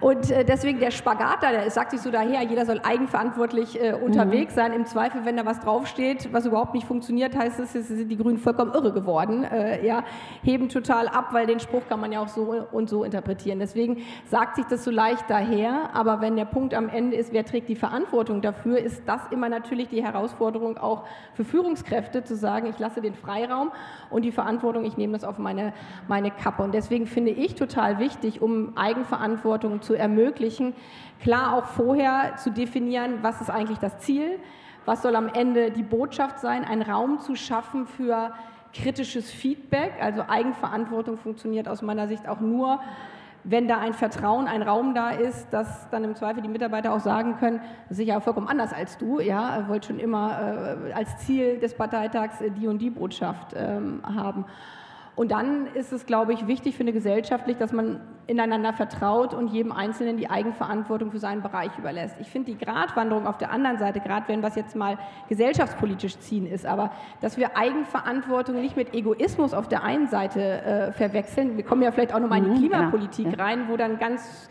[0.00, 3.94] Und äh, deswegen der Spagat da, der sagt sich so daher, jeder soll eigenverantwortlich äh,
[3.94, 4.56] unterwegs mhm.
[4.56, 4.72] sein.
[4.72, 8.38] Im Zweifel, wenn da was draufsteht, was überhaupt nicht funktioniert, heißt es, sind die Grünen
[8.38, 9.44] vollkommen irre geworden.
[9.44, 10.04] Äh, ja,
[10.42, 13.58] heben total ab, weil den Spruch kann man ja auch so und so interpretieren.
[13.58, 17.44] Deswegen sagt sich das so leicht daher, aber wenn der Punkt am Ende ist, wer
[17.44, 21.04] trägt die Verantwortung dafür, ist das immer natürlich die Herausforderung auch
[21.34, 23.70] für Führungskräfte zu sagen, ich lasse den Freiraum
[24.10, 25.72] und die Verantwortung, ich nehme das auf meine,
[26.08, 26.62] meine Kappe.
[26.62, 30.74] Und deswegen finde ich total wichtig, um Eigenverantwortung zu ermöglichen,
[31.20, 34.38] klar auch vorher zu definieren, was ist eigentlich das Ziel,
[34.84, 38.32] was soll am Ende die Botschaft sein, einen Raum zu schaffen für
[38.74, 39.92] kritisches Feedback.
[40.00, 42.80] Also Eigenverantwortung funktioniert aus meiner Sicht auch nur,
[43.44, 47.00] wenn da ein Vertrauen, ein Raum da ist, dass dann im Zweifel die Mitarbeiter auch
[47.00, 51.18] sagen können, das ist ja vollkommen anders als du, ja, wollt schon immer äh, als
[51.18, 54.46] Ziel des Parteitags äh, die und die Botschaft ähm, haben.
[55.16, 59.48] Und dann ist es, glaube ich, wichtig für eine gesellschaftlich, dass man ineinander vertraut und
[59.48, 62.16] jedem Einzelnen die Eigenverantwortung für seinen Bereich überlässt.
[62.20, 64.98] Ich finde die Gratwanderung auf der anderen Seite, gerade wenn was jetzt mal
[65.28, 70.92] gesellschaftspolitisch ziehen ist, aber dass wir Eigenverantwortung nicht mit Egoismus auf der einen Seite äh,
[70.92, 71.56] verwechseln.
[71.56, 73.44] Wir kommen ja vielleicht auch nochmal in die mhm, Klimapolitik genau.
[73.44, 74.48] rein, wo dann ganz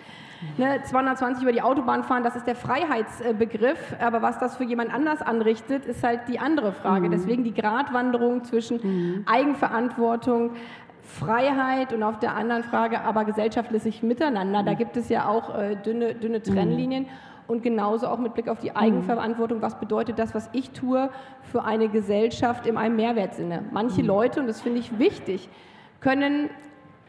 [0.58, 4.94] Ne, 220 über die Autobahn fahren, das ist der Freiheitsbegriff, aber was das für jemand
[4.94, 7.08] anders anrichtet, ist halt die andere Frage.
[7.08, 7.12] Mhm.
[7.12, 9.26] Deswegen die Gratwanderung zwischen mhm.
[9.26, 10.52] Eigenverantwortung,
[11.02, 14.62] Freiheit und auf der anderen Frage aber gesellschaftlich miteinander.
[14.62, 14.66] Mhm.
[14.66, 16.44] Da gibt es ja auch äh, dünne, dünne mhm.
[16.44, 17.06] Trennlinien.
[17.46, 18.78] Und genauso auch mit Blick auf die mhm.
[18.78, 21.10] Eigenverantwortung, was bedeutet das, was ich tue,
[21.42, 23.64] für eine Gesellschaft in einem Mehrwertsinne.
[23.72, 24.08] Manche mhm.
[24.08, 25.50] Leute, und das finde ich wichtig,
[26.00, 26.50] können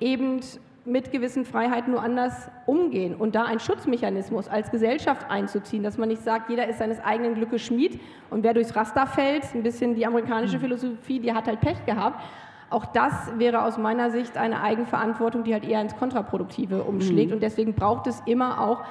[0.01, 0.40] eben
[0.87, 6.09] mit gewissen Freiheiten nur anders umgehen und da einen Schutzmechanismus als Gesellschaft einzuziehen, dass man
[6.09, 9.94] nicht sagt, jeder ist seines eigenen Glückes Schmied und wer durchs Raster fällt, ein bisschen
[9.94, 10.62] die amerikanische mhm.
[10.62, 12.23] Philosophie, die hat halt Pech gehabt.
[12.68, 17.29] Auch das wäre aus meiner Sicht eine Eigenverantwortung, die halt eher ins Kontraproduktive umschlägt.
[17.29, 17.35] Mhm.
[17.35, 18.83] Und deswegen braucht es immer auch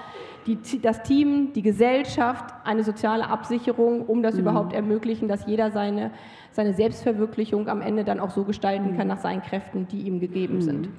[0.45, 4.41] die, das Team, die Gesellschaft, eine soziale Absicherung, um das mhm.
[4.41, 6.11] überhaupt ermöglichen, dass jeder seine,
[6.51, 8.97] seine Selbstverwirklichung am Ende dann auch so gestalten mhm.
[8.97, 10.61] kann nach seinen Kräften, die ihm gegeben mhm.
[10.61, 10.89] sind.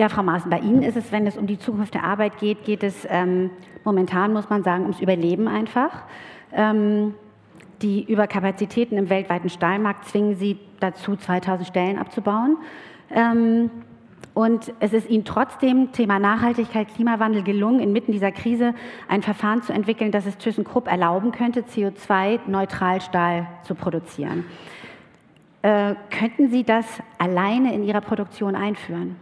[0.00, 2.64] Ja, Frau Maaßen, bei Ihnen ist es, wenn es um die Zukunft der Arbeit geht,
[2.64, 3.50] geht es ähm,
[3.84, 6.04] momentan, muss man sagen, ums Überleben einfach.
[6.54, 7.12] Ähm,
[7.82, 12.56] die Überkapazitäten im weltweiten Stahlmarkt zwingen Sie dazu, 2000 Stellen abzubauen.
[13.10, 13.70] Ähm,
[14.32, 18.72] und es ist Ihnen trotzdem, Thema Nachhaltigkeit, Klimawandel, gelungen, inmitten dieser Krise
[19.06, 24.46] ein Verfahren zu entwickeln, das es ThyssenKrupp erlauben könnte, CO2-neutral Stahl zu produzieren.
[25.60, 26.86] Äh, könnten Sie das
[27.18, 29.16] alleine in Ihrer Produktion einführen?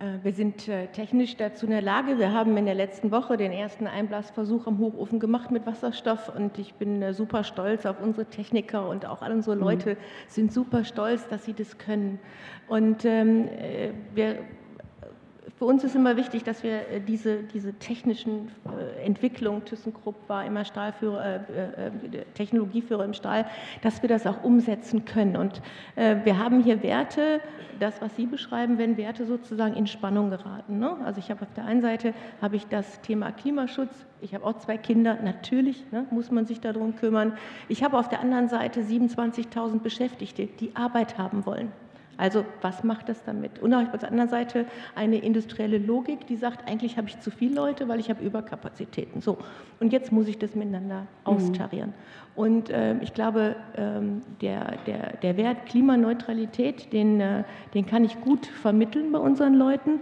[0.00, 2.18] Äh, wir sind äh, technisch dazu in der Lage.
[2.18, 6.58] Wir haben in der letzten Woche den ersten Einblasversuch am Hochofen gemacht mit Wasserstoff und
[6.58, 9.62] ich bin äh, super stolz auf unsere Techniker und auch all unsere mhm.
[9.62, 12.18] Leute sind super stolz, dass sie das können.
[12.66, 13.48] Und ähm,
[14.14, 14.38] wir
[15.60, 20.46] für uns ist immer wichtig, dass wir äh, diese, diese technischen äh, Entwicklungen, ThyssenKrupp war
[20.46, 21.90] immer Stahlführer, äh,
[22.32, 23.44] Technologieführer im Stahl,
[23.82, 25.36] dass wir das auch umsetzen können.
[25.36, 25.60] Und
[25.96, 27.40] wir haben hier Werte,
[27.78, 30.78] das, was Sie beschreiben, wenn Werte sozusagen in Spannung geraten.
[30.78, 30.96] Ne?
[31.04, 34.56] Also ich habe auf der einen Seite habe ich das Thema Klimaschutz, ich habe auch
[34.58, 37.34] zwei Kinder, natürlich ne, muss man sich darum kümmern.
[37.68, 41.70] Ich habe auf der anderen Seite 27.000 Beschäftigte, die Arbeit haben wollen.
[42.20, 43.60] Also was macht das damit?
[43.60, 47.54] Und auf der anderen Seite eine industrielle Logik, die sagt, eigentlich habe ich zu viele
[47.54, 49.22] Leute, weil ich habe Überkapazitäten.
[49.22, 49.38] So,
[49.80, 51.06] und jetzt muss ich das miteinander mhm.
[51.24, 51.94] austarieren.
[52.36, 58.20] Und äh, ich glaube, ähm, der, der, der Wert Klimaneutralität, den, äh, den kann ich
[58.20, 60.00] gut vermitteln bei unseren Leuten.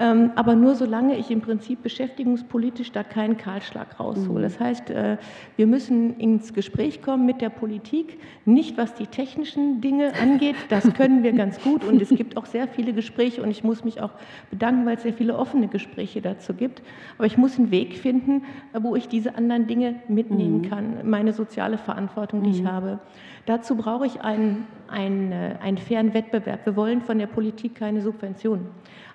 [0.00, 4.38] Ähm, aber nur solange ich im Prinzip beschäftigungspolitisch da keinen Kahlschlag raushole.
[4.38, 4.42] Mhm.
[4.42, 5.16] Das heißt, äh,
[5.56, 10.84] wir müssen ins Gespräch kommen mit der Politik, nicht was die technischen Dinge angeht, das
[10.94, 14.00] können wir ganz gut und es gibt auch sehr viele Gespräche und ich muss mich
[14.00, 14.12] auch
[14.50, 16.80] bedanken, weil es sehr viele offene Gespräche dazu gibt.
[17.16, 18.44] Aber ich muss einen Weg finden,
[18.80, 20.70] wo ich diese anderen Dinge mitnehmen mhm.
[20.70, 22.72] kann, meine soziale Verantwortung, die ich mhm.
[22.72, 22.98] habe.
[23.46, 26.66] Dazu brauche ich einen, einen, äh, einen fairen Wettbewerb.
[26.66, 28.66] Wir wollen von der Politik keine Subventionen.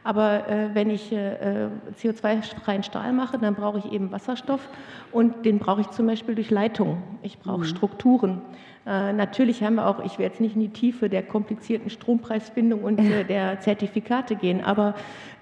[0.03, 1.69] Aber äh, wenn ich äh,
[2.01, 4.67] CO2-freien Stahl mache, dann brauche ich eben Wasserstoff
[5.11, 6.97] und den brauche ich zum Beispiel durch Leitungen.
[7.21, 7.65] Ich brauche mhm.
[7.65, 8.41] Strukturen.
[8.85, 12.83] Äh, natürlich haben wir auch, ich werde jetzt nicht in die Tiefe der komplizierten Strompreisfindung
[12.83, 14.95] und äh, der Zertifikate gehen, aber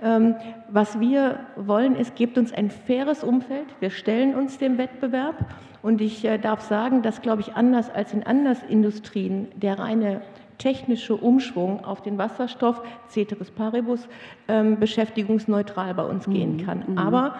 [0.03, 0.35] ähm,
[0.69, 3.67] was wir wollen, ist, gebt uns ein faires Umfeld.
[3.79, 5.35] Wir stellen uns dem Wettbewerb
[5.81, 10.21] und ich äh, darf sagen, dass, glaube ich, anders als in anderen Industrien der reine
[10.57, 14.07] technische Umschwung auf den Wasserstoff, Ceteris Paribus,
[14.47, 16.65] ähm, beschäftigungsneutral bei uns gehen mhm.
[16.65, 16.83] kann.
[16.87, 16.97] Mhm.
[16.99, 17.35] Aber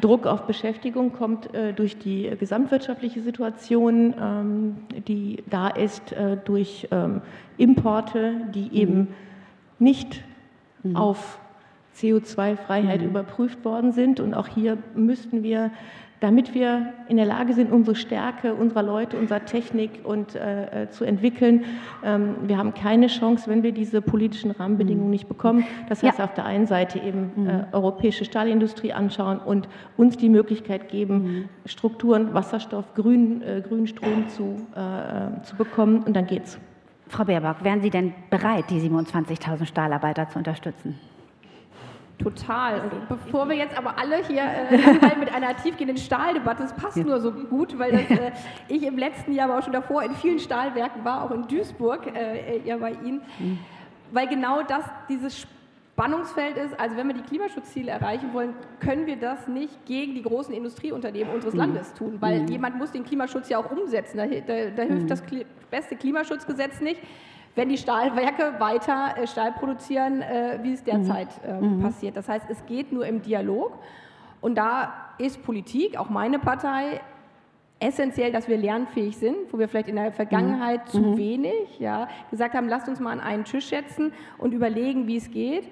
[0.00, 6.88] Druck auf Beschäftigung kommt äh, durch die gesamtwirtschaftliche Situation, ähm, die da ist, äh, durch
[6.90, 7.22] ähm,
[7.56, 9.08] Importe, die eben mhm.
[9.78, 10.24] nicht
[10.82, 10.96] mhm.
[10.96, 11.38] auf
[11.96, 13.08] CO2-Freiheit mhm.
[13.08, 14.20] überprüft worden sind.
[14.20, 15.70] Und auch hier müssten wir
[16.20, 20.90] damit wir in der Lage sind, unsere Stärke unserer Leute, unserer Technik und, äh, äh,
[20.90, 21.64] zu entwickeln.
[22.04, 25.64] Ähm, wir haben keine Chance, wenn wir diese politischen Rahmenbedingungen nicht bekommen.
[25.88, 26.24] Das heißt, ja.
[26.24, 27.48] auf der einen Seite eben mhm.
[27.48, 31.48] äh, europäische Stahlindustrie anschauen und uns die Möglichkeit geben, mhm.
[31.66, 36.58] Strukturen, Wasserstoff, grün, äh, grünen Strom zu, äh, zu bekommen und dann geht's.
[37.08, 40.98] Frau Baerbock, wären Sie denn bereit, die 27.000 Stahlarbeiter zu unterstützen?
[42.18, 42.80] Total.
[42.80, 47.04] Und bevor wir jetzt aber alle hier äh, mit einer tiefgehenden Stahldebatte, das passt ja.
[47.04, 48.32] nur so gut, weil das, äh,
[48.68, 52.06] ich im letzten Jahr, aber auch schon davor in vielen Stahlwerken war, auch in Duisburg,
[52.14, 53.58] äh, ja bei Ihnen, mhm.
[54.12, 55.46] weil genau das dieses
[55.96, 56.78] Spannungsfeld ist.
[56.80, 61.34] Also wenn wir die Klimaschutzziele erreichen wollen, können wir das nicht gegen die großen Industrieunternehmen
[61.34, 61.60] unseres mhm.
[61.60, 62.48] Landes tun, weil mhm.
[62.48, 64.16] jemand muss den Klimaschutz ja auch umsetzen.
[64.16, 65.08] Da, da, da hilft mhm.
[65.08, 65.22] das
[65.70, 67.00] beste Klimaschutzgesetz nicht
[67.56, 71.82] wenn die Stahlwerke weiter äh, Stahl produzieren, äh, wie es derzeit äh, mhm.
[71.82, 72.16] passiert.
[72.16, 73.72] Das heißt, es geht nur im Dialog.
[74.40, 77.00] Und da ist Politik, auch meine Partei,
[77.80, 80.90] essentiell, dass wir lernfähig sind, wo wir vielleicht in der Vergangenheit mhm.
[80.90, 81.16] zu mhm.
[81.16, 85.30] wenig ja, gesagt haben, lasst uns mal an einen Tisch setzen und überlegen, wie es
[85.30, 85.68] geht.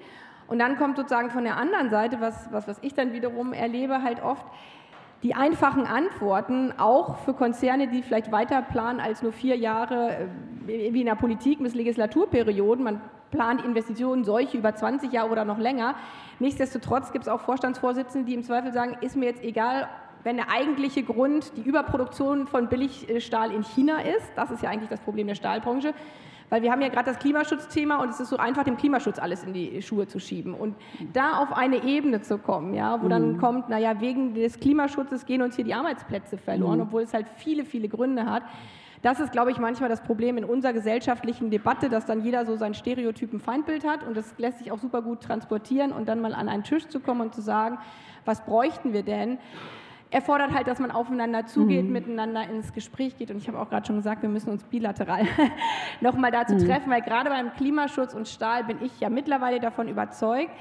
[0.47, 4.03] Und dann kommt sozusagen von der anderen Seite, was, was, was ich dann wiederum erlebe,
[4.03, 4.45] halt oft,
[5.25, 10.29] die einfachen Antworten, auch für Konzerne, die vielleicht weiter planen als nur vier Jahre,
[10.67, 15.43] äh, wie in der Politik mit Legislaturperioden, man plant Investitionen solche über 20 Jahre oder
[15.43, 15.95] noch länger.
[16.37, 19.89] Nichtsdestotrotz gibt es auch Vorstandsvorsitzende, die im Zweifel sagen, ist mir jetzt egal,
[20.23, 24.91] wenn der eigentliche Grund die Überproduktion von Billigstahl in China ist, das ist ja eigentlich
[24.91, 25.95] das Problem der Stahlbranche,
[26.49, 29.43] weil wir haben ja gerade das Klimaschutzthema und es ist so einfach, dem Klimaschutz alles
[29.43, 30.53] in die Schuhe zu schieben.
[30.53, 30.75] Und
[31.13, 33.37] da auf eine Ebene zu kommen, ja, wo dann mhm.
[33.39, 36.83] kommt, naja, wegen des Klimaschutzes gehen uns hier die Arbeitsplätze verloren, mhm.
[36.83, 38.43] obwohl es halt viele, viele Gründe hat.
[39.01, 42.55] Das ist, glaube ich, manchmal das Problem in unserer gesellschaftlichen Debatte, dass dann jeder so
[42.55, 46.33] sein Stereotypen Feindbild hat und das lässt sich auch super gut transportieren und dann mal
[46.33, 47.77] an einen Tisch zu kommen und zu sagen,
[48.25, 49.37] was bräuchten wir denn?
[50.15, 51.91] Erfordert halt, dass man aufeinander zugeht, mhm.
[51.91, 53.31] miteinander ins Gespräch geht.
[53.31, 55.27] Und ich habe auch gerade schon gesagt, wir müssen uns bilateral
[56.01, 56.59] nochmal dazu mhm.
[56.59, 60.51] treffen, weil gerade beim Klimaschutz und Stahl bin ich ja mittlerweile davon überzeugt,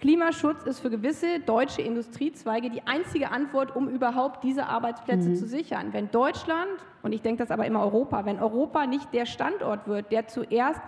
[0.00, 5.36] Klimaschutz ist für gewisse deutsche Industriezweige die einzige Antwort, um überhaupt diese Arbeitsplätze mhm.
[5.36, 5.92] zu sichern.
[5.92, 6.68] Wenn Deutschland,
[7.02, 10.80] und ich denke das aber immer Europa, wenn Europa nicht der Standort wird, der zuerst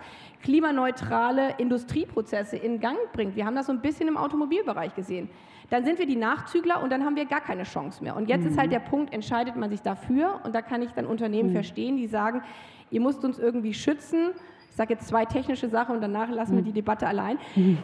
[0.43, 5.29] klimaneutrale Industrieprozesse in Gang bringt, wir haben das so ein bisschen im Automobilbereich gesehen,
[5.69, 8.15] dann sind wir die Nachzügler und dann haben wir gar keine Chance mehr.
[8.15, 8.51] Und jetzt mhm.
[8.51, 8.73] ist halt mhm.
[8.73, 11.53] der Punkt, entscheidet man sich dafür und da kann ich dann Unternehmen mhm.
[11.53, 12.41] verstehen, die sagen,
[12.89, 14.29] ihr müsst uns irgendwie schützen.
[14.69, 16.57] Ich sage jetzt zwei technische Sachen und danach lassen mhm.
[16.57, 17.37] wir die Debatte allein.
[17.55, 17.79] Mhm.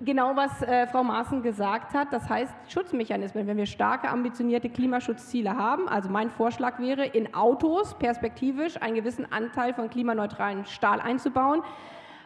[0.00, 3.48] Genau, was äh, Frau Maaßen gesagt hat, das heißt Schutzmechanismen.
[3.48, 9.30] Wenn wir starke, ambitionierte Klimaschutzziele haben, also mein Vorschlag wäre, in Autos perspektivisch einen gewissen
[9.32, 11.62] Anteil von klimaneutralen Stahl einzubauen,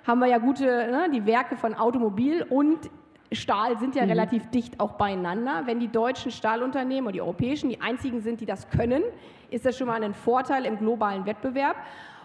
[0.06, 2.90] haben wir ja gute, ne, die Werke von Automobil und
[3.34, 4.10] Stahl sind ja mhm.
[4.10, 5.62] relativ dicht auch beieinander.
[5.66, 9.02] Wenn die deutschen Stahlunternehmen oder die europäischen die einzigen sind, die das können,
[9.50, 11.76] ist das schon mal ein Vorteil im globalen Wettbewerb.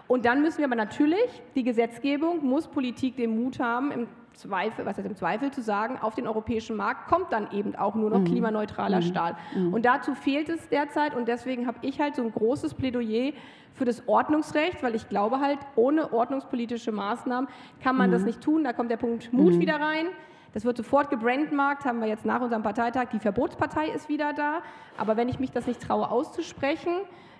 [0.07, 4.85] Und dann müssen wir aber natürlich, die Gesetzgebung, muss Politik den Mut haben, im Zweifel,
[4.85, 8.09] was heißt im Zweifel zu sagen, auf den europäischen Markt kommt dann eben auch nur
[8.09, 8.25] noch mhm.
[8.25, 9.03] klimaneutraler mhm.
[9.03, 9.35] Stahl.
[9.55, 9.73] Mhm.
[9.73, 13.33] Und dazu fehlt es derzeit und deswegen habe ich halt so ein großes Plädoyer
[13.73, 17.49] für das Ordnungsrecht, weil ich glaube halt, ohne ordnungspolitische Maßnahmen
[17.83, 18.27] kann man das mhm.
[18.27, 18.63] nicht tun.
[18.63, 19.59] Da kommt der Punkt Mut mhm.
[19.59, 20.07] wieder rein.
[20.53, 23.09] Das wird sofort gebrandmarkt, haben wir jetzt nach unserem Parteitag.
[23.11, 24.61] Die Verbotspartei ist wieder da.
[24.97, 26.91] Aber wenn ich mich das nicht traue auszusprechen,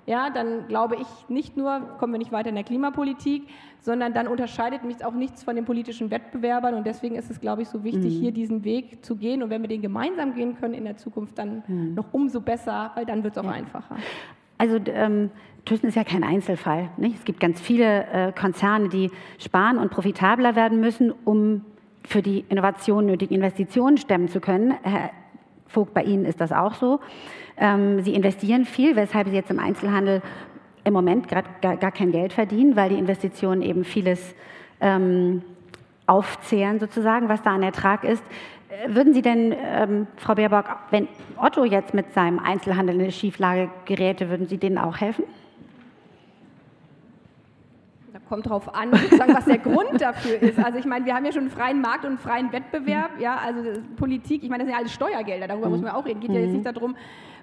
[0.08, 3.44] ja, dann glaube ich nicht nur, kommen wir nicht weiter in der Klimapolitik,
[3.82, 6.76] sondern dann unterscheidet mich auch nichts von den politischen Wettbewerbern.
[6.76, 8.22] Und deswegen ist es, glaube ich, so wichtig, mhm.
[8.22, 9.44] hier diesen Weg zu gehen.
[9.44, 11.94] Und wenn wir den gemeinsam gehen können in der Zukunft, dann mhm.
[11.94, 13.52] noch umso besser, weil dann wird es auch ja.
[13.52, 13.98] einfacher.
[14.58, 15.30] Also ähm,
[15.66, 16.90] Thyssen ist ja kein Einzelfall.
[16.96, 17.18] Nicht?
[17.18, 21.66] Es gibt ganz viele äh, Konzerne, die sparen und profitabler werden müssen, um
[22.08, 24.74] für die Innovation nötigen Investitionen stemmen zu können.
[24.82, 25.12] Herr
[25.68, 27.02] Vogt, bei Ihnen ist das auch so.
[27.58, 30.22] Ähm, Sie investieren viel, weshalb Sie jetzt im Einzelhandel
[30.86, 34.36] im Moment gar, gar, kein Geld verdienen, weil die Investitionen eben vieles
[34.80, 35.42] ähm,
[36.06, 38.24] aufzehren, sozusagen, was da an Ertrag ist.
[38.70, 43.12] Äh, würden Sie denn, ähm, Frau Baerbock, wenn Otto jetzt mit seinem Einzelhandel in eine
[43.12, 45.26] Schieflage geräte, würden Sie denen auch helfen?
[48.28, 50.60] Kommt darauf an, was der Grund dafür ist.
[50.60, 53.38] Also ich meine, wir haben ja schon einen freien Markt und einen freien Wettbewerb, ja,
[53.38, 53.62] also
[53.96, 55.72] Politik, ich meine, das sind ja alles Steuergelder, darüber mhm.
[55.74, 56.20] muss man auch reden.
[56.20, 56.74] Geht ja jetzt nicht mhm.
[56.74, 56.96] darum,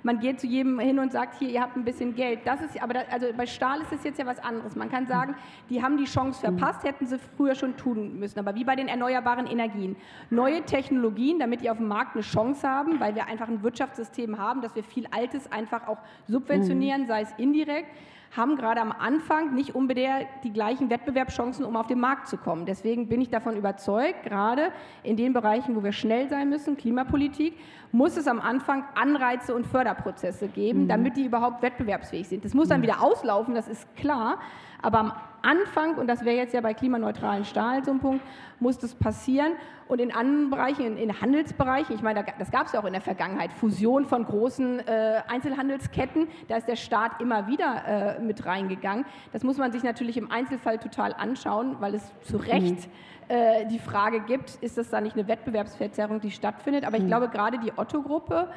[0.04, 2.40] man geht zu jedem hin und sagt, hier, ihr habt ein bisschen Geld.
[2.44, 4.76] Das ist, aber da, also bei Stahl ist es jetzt ja was anderes.
[4.76, 5.34] Man kann sagen,
[5.70, 6.58] die haben die Chance mhm.
[6.58, 8.38] verpasst, hätten sie früher schon tun müssen.
[8.38, 9.96] Aber wie bei den erneuerbaren Energien.
[10.28, 14.38] Neue Technologien, damit die auf dem Markt eine Chance haben, weil wir einfach ein Wirtschaftssystem
[14.38, 17.88] haben, dass wir viel Altes einfach auch subventionieren, sei es indirekt
[18.36, 22.66] haben gerade am Anfang nicht unbedingt die gleichen Wettbewerbschancen, um auf den Markt zu kommen.
[22.66, 27.56] Deswegen bin ich davon überzeugt, gerade in den Bereichen, wo wir schnell sein müssen, Klimapolitik,
[27.92, 30.88] muss es am Anfang Anreize und Förderprozesse geben, mhm.
[30.88, 32.44] damit die überhaupt wettbewerbsfähig sind.
[32.44, 32.84] Das muss dann mhm.
[32.84, 34.38] wieder auslaufen, das ist klar.
[34.82, 35.12] Aber am
[35.44, 38.24] Anfang, und das wäre jetzt ja bei klimaneutralen Stahl so ein Punkt,
[38.60, 39.52] muss das passieren.
[39.86, 42.94] Und in anderen Bereichen, in, in Handelsbereichen, ich meine, das gab es ja auch in
[42.94, 48.46] der Vergangenheit, Fusion von großen äh, Einzelhandelsketten, da ist der Staat immer wieder äh, mit
[48.46, 49.04] reingegangen.
[49.32, 53.34] Das muss man sich natürlich im Einzelfall total anschauen, weil es zu Recht mhm.
[53.34, 56.84] äh, die Frage gibt, ist das da nicht eine Wettbewerbsverzerrung, die stattfindet?
[56.84, 57.08] Aber ich mhm.
[57.08, 58.48] glaube, gerade die Otto-Gruppe,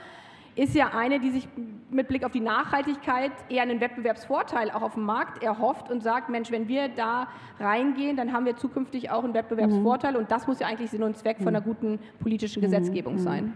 [0.57, 1.47] ist ja eine, die sich
[1.89, 6.29] mit Blick auf die Nachhaltigkeit eher einen Wettbewerbsvorteil auch auf dem Markt erhofft und sagt,
[6.29, 7.27] Mensch, wenn wir da
[7.59, 10.19] reingehen, dann haben wir zukünftig auch einen Wettbewerbsvorteil mhm.
[10.19, 11.65] und das muss ja eigentlich Sinn und Zweck von einer mhm.
[11.65, 13.19] guten politischen Gesetzgebung mhm.
[13.19, 13.53] sein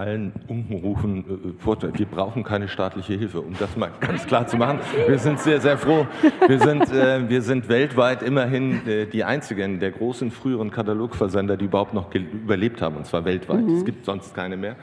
[0.00, 4.80] allen Unkenrufen äh, Wir brauchen keine staatliche Hilfe, um das mal ganz klar zu machen.
[5.06, 6.06] Wir sind sehr, sehr froh.
[6.48, 11.66] Wir sind, äh, wir sind weltweit immerhin äh, die einzigen der großen früheren Katalogversender, die
[11.66, 13.62] überhaupt noch überlebt haben, und zwar weltweit.
[13.62, 13.76] Mhm.
[13.76, 14.76] Es gibt sonst keine mehr.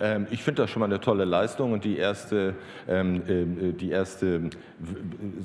[0.00, 2.54] Ähm, ich finde das schon mal eine tolle Leistung und die erste,
[2.88, 4.50] ähm, äh, die erste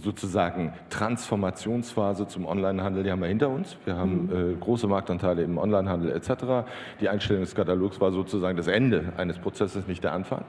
[0.01, 3.77] sozusagen Transformationsphase zum Onlinehandel, die haben wir hinter uns.
[3.85, 4.53] Wir haben mhm.
[4.53, 6.67] äh, große Marktanteile im Onlinehandel etc.
[7.01, 10.45] Die Einstellung des Katalogs war sozusagen das Ende eines Prozesses, nicht der Anfang.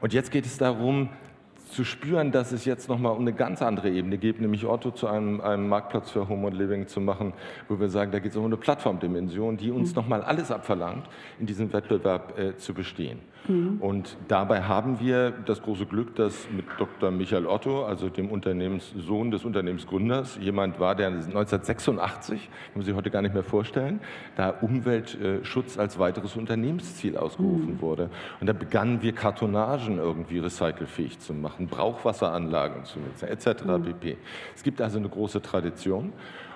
[0.00, 1.10] Und jetzt geht es darum,
[1.72, 5.06] zu spüren, dass es jetzt nochmal um eine ganz andere Ebene geht, nämlich Otto zu
[5.08, 7.32] einem, einem Marktplatz für Home und Living zu machen,
[7.68, 9.96] wo wir sagen, da geht es um eine Plattformdimension, die uns mhm.
[9.96, 11.06] nochmal alles abverlangt,
[11.40, 13.20] in diesem Wettbewerb äh, zu bestehen.
[13.48, 13.78] Mhm.
[13.80, 17.10] Und dabei haben wir das große Glück, dass mit Dr.
[17.10, 23.10] Michael Otto, also dem Unternehmenssohn des Unternehmensgründers, jemand war, der 1986, kann man sich heute
[23.10, 24.00] gar nicht mehr vorstellen,
[24.36, 27.80] da Umweltschutz als weiteres Unternehmensziel ausgerufen mhm.
[27.80, 28.10] wurde.
[28.40, 33.64] Und da begannen wir Kartonagen irgendwie recycelfähig zu machen, Brauchwasseranlagen zu nutzen, etc.
[33.64, 33.84] Mhm.
[33.84, 34.16] pp.
[34.54, 36.12] Es gibt also eine große Tradition.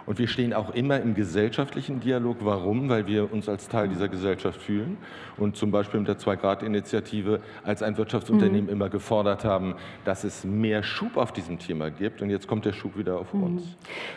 [0.06, 2.36] Und wir stehen auch immer im gesellschaftlichen Dialog.
[2.40, 2.88] Warum?
[2.88, 4.96] Weil wir uns als Teil dieser Gesellschaft fühlen
[5.36, 8.72] und zum Beispiel mit der Zwei-Grad-Initiative als ein Wirtschaftsunternehmen mhm.
[8.72, 12.22] immer gefordert haben, dass es mehr Schub auf diesem Thema gibt.
[12.22, 13.42] Und jetzt kommt der Schub wieder auf mhm.
[13.42, 13.62] uns.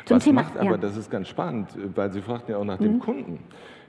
[0.06, 0.78] Zum Was Thema, macht aber, ja.
[0.78, 2.84] das ist ganz spannend, weil Sie fragten ja auch nach mhm.
[2.84, 3.39] dem Kunden.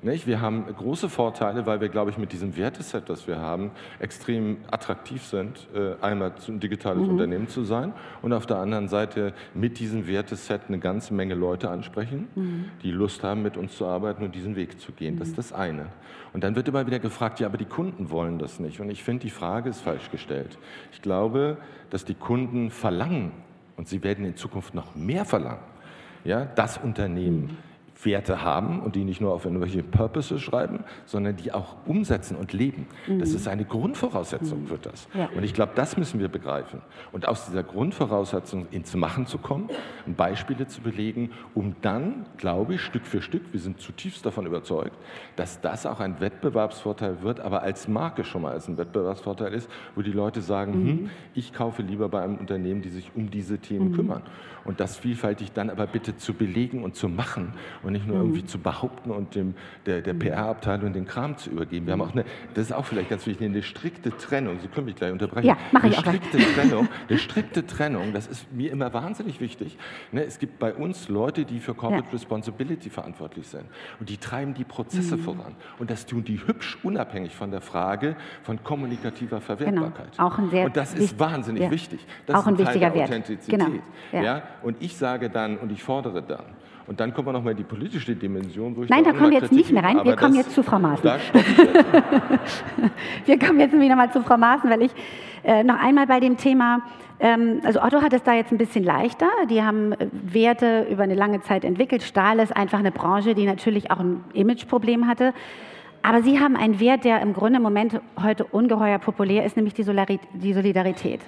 [0.03, 0.27] Nicht?
[0.27, 4.59] Wir haben große Vorteile, weil wir, glaube ich, mit diesem Werteset, das wir haben, extrem
[4.71, 7.11] attraktiv sind, äh, einmal ein digitales mhm.
[7.11, 11.69] Unternehmen zu sein und auf der anderen Seite mit diesem Werteset eine ganze Menge Leute
[11.69, 12.65] ansprechen, mhm.
[12.83, 15.17] die Lust haben, mit uns zu arbeiten und diesen Weg zu gehen.
[15.17, 15.19] Mhm.
[15.19, 15.87] Das ist das eine.
[16.33, 18.81] Und dann wird immer wieder gefragt, ja, aber die Kunden wollen das nicht.
[18.81, 20.57] Und ich finde, die Frage ist falsch gestellt.
[20.93, 21.59] Ich glaube,
[21.91, 23.33] dass die Kunden verlangen,
[23.77, 25.65] und sie werden in Zukunft noch mehr verlangen,
[26.25, 27.70] ja, das Unternehmen mhm.
[28.05, 32.53] Werte haben und die nicht nur auf irgendwelche Purposes schreiben, sondern die auch umsetzen und
[32.53, 32.87] leben.
[33.07, 33.19] Mhm.
[33.19, 35.09] Das ist eine Grundvoraussetzung für das.
[35.15, 35.29] Ja.
[35.35, 36.81] Und ich glaube, das müssen wir begreifen.
[37.13, 39.69] Und aus dieser Grundvoraussetzung ins Machen zu kommen,
[40.17, 44.97] Beispiele zu belegen, um dann, glaube ich, Stück für Stück, wir sind zutiefst davon überzeugt,
[45.37, 49.71] dass das auch ein Wettbewerbsvorteil wird, aber als Marke schon mal als ein Wettbewerbsvorteil ist,
[49.95, 50.89] wo die Leute sagen, mhm.
[50.89, 53.95] hm, ich kaufe lieber bei einem Unternehmen, die sich um diese Themen mhm.
[53.95, 54.23] kümmern.
[54.65, 57.55] Und das vielfältig dann aber bitte zu belegen und zu machen.
[57.83, 58.47] Und und nicht nur irgendwie mhm.
[58.47, 60.21] zu behaupten und dem, der, der mhm.
[60.21, 61.87] PR-Abteilung den Kram zu übergeben.
[61.87, 62.25] Wir haben auch eine,
[62.55, 64.59] das ist auch vielleicht ganz wichtig, eine strikte Trennung.
[64.61, 65.49] Sie können mich gleich unterbrechen.
[65.49, 66.55] Ja, mache ich auch strikte gleich.
[66.55, 69.77] Trennung, Eine strikte Trennung, das ist mir immer wahnsinnig wichtig.
[70.13, 72.13] Ne, es gibt bei uns Leute, die für Corporate ja.
[72.13, 73.65] Responsibility verantwortlich sind.
[73.99, 75.23] Und die treiben die Prozesse mhm.
[75.23, 75.57] voran.
[75.79, 80.13] Und das tun die hübsch unabhängig von der Frage von kommunikativer Verwertbarkeit.
[80.17, 80.29] Genau.
[80.29, 81.71] Auch ein sehr und das ist wahnsinnig ja.
[81.71, 82.07] wichtig.
[82.27, 83.11] Das auch ein, ein wichtiger Wert.
[83.49, 83.67] Genau.
[84.13, 84.23] Ja.
[84.23, 84.43] ja.
[84.63, 86.45] Und ich sage dann und ich fordere dann,
[86.91, 88.77] und dann kommen wir nochmal in die politische Dimension.
[88.77, 90.01] Wo ich Nein, da kommen wir jetzt nicht mehr rein.
[90.05, 91.09] Wir kommen jetzt zu Frau Maaßen.
[93.27, 94.91] wir kommen jetzt wieder mal zu Frau Maaßen, weil ich
[95.45, 96.81] äh, noch einmal bei dem Thema,
[97.21, 99.29] ähm, also Otto hat es da jetzt ein bisschen leichter.
[99.49, 102.03] Die haben äh, Werte über eine lange Zeit entwickelt.
[102.03, 105.33] Stahl ist einfach eine Branche, die natürlich auch ein Imageproblem hatte.
[106.03, 109.75] Aber Sie haben einen Wert, der im Grunde im Moment heute ungeheuer populär ist, nämlich
[109.75, 111.21] die Solidarität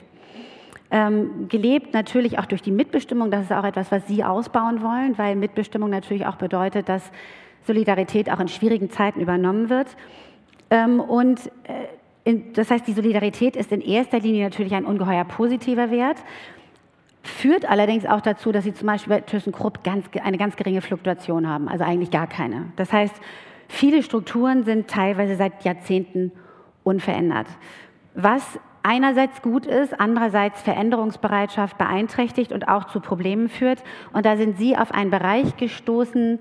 [0.93, 3.31] ähm, gelebt, natürlich auch durch die Mitbestimmung.
[3.31, 7.11] Das ist auch etwas, was Sie ausbauen wollen, weil Mitbestimmung natürlich auch bedeutet, dass
[7.67, 9.89] Solidarität auch in schwierigen Zeiten übernommen wird.
[10.71, 11.87] Ähm, und äh,
[12.25, 16.19] in, das heißt, die Solidarität ist in erster Linie natürlich ein ungeheuer positiver Wert,
[17.23, 21.49] führt allerdings auch dazu, dass Sie zum Beispiel bei ThyssenKrupp ganz, eine ganz geringe Fluktuation
[21.49, 22.67] haben, also eigentlich gar keine.
[22.77, 23.15] Das heißt,
[23.67, 26.33] viele Strukturen sind teilweise seit Jahrzehnten
[26.85, 27.47] unverändert.
[28.15, 33.83] Was einerseits gut ist, andererseits Veränderungsbereitschaft beeinträchtigt und auch zu Problemen führt.
[34.12, 36.38] Und da sind Sie auf einen Bereich gestoßen,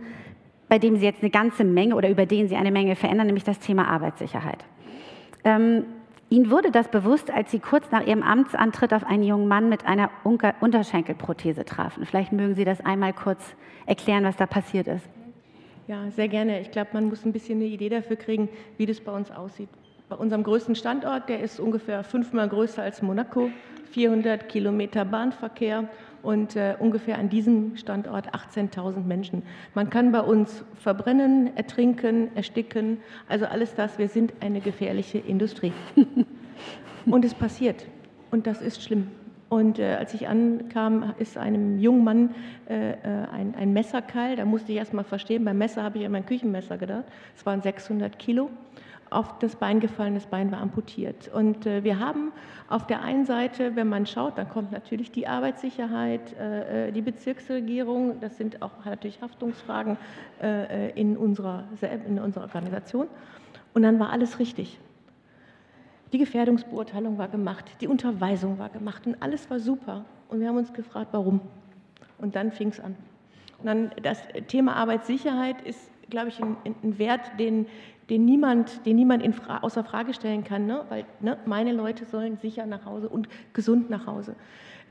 [0.67, 3.43] bei dem Sie jetzt eine ganze Menge oder über den Sie eine Menge verändern, nämlich
[3.43, 4.63] das Thema Arbeitssicherheit.
[5.43, 5.85] Ähm,
[6.29, 9.85] Ihnen wurde das bewusst, als Sie kurz nach Ihrem Amtsantritt auf einen jungen Mann mit
[9.85, 12.05] einer Unterschenkelprothese trafen.
[12.05, 13.55] Vielleicht mögen Sie das einmal kurz
[13.85, 15.05] erklären, was da passiert ist.
[15.87, 16.61] Ja, sehr gerne.
[16.61, 18.47] Ich glaube, man muss ein bisschen eine Idee dafür kriegen,
[18.77, 19.67] wie das bei uns aussieht.
[20.11, 23.49] Bei unserem größten Standort, der ist ungefähr fünfmal größer als Monaco,
[23.91, 25.87] 400 Kilometer Bahnverkehr
[26.21, 29.43] und äh, ungefähr an diesem Standort 18.000 Menschen.
[29.73, 32.97] Man kann bei uns verbrennen, ertrinken, ersticken,
[33.29, 33.97] also alles das.
[33.99, 35.71] Wir sind eine gefährliche Industrie.
[37.05, 37.87] und es passiert.
[38.31, 39.07] Und das ist schlimm.
[39.47, 42.35] Und äh, als ich ankam, ist einem jungen Mann
[42.67, 42.95] äh, äh
[43.31, 46.25] ein, ein Messerkeil, da musste ich erst mal verstehen, beim Messer habe ich an mein
[46.25, 48.49] Küchenmesser gedacht, es waren 600 Kilo,
[49.11, 51.27] auf das Bein gefallen, das Bein war amputiert.
[51.27, 52.31] Und äh, wir haben
[52.69, 57.01] auf der einen Seite, wenn man schaut, dann kommt natürlich die Arbeitssicherheit, äh, äh die
[57.01, 59.97] Bezirksregierung, das sind auch natürlich Haftungsfragen
[60.41, 61.65] äh, äh, in, unserer,
[62.07, 63.07] in unserer Organisation.
[63.73, 64.79] Und dann war alles richtig.
[66.13, 70.05] Die Gefährdungsbeurteilung war gemacht, die Unterweisung war gemacht und alles war super.
[70.29, 71.41] Und wir haben uns gefragt, warum.
[72.17, 72.95] Und dann fing es an.
[73.59, 77.65] Und dann das Thema Arbeitssicherheit ist, glaube ich, ein, ein Wert, den,
[78.11, 80.85] den niemand, den niemand in Fra außer Frage stellen kann, ne?
[80.89, 84.35] weil ne, meine Leute sollen sicher nach Hause und gesund nach Hause.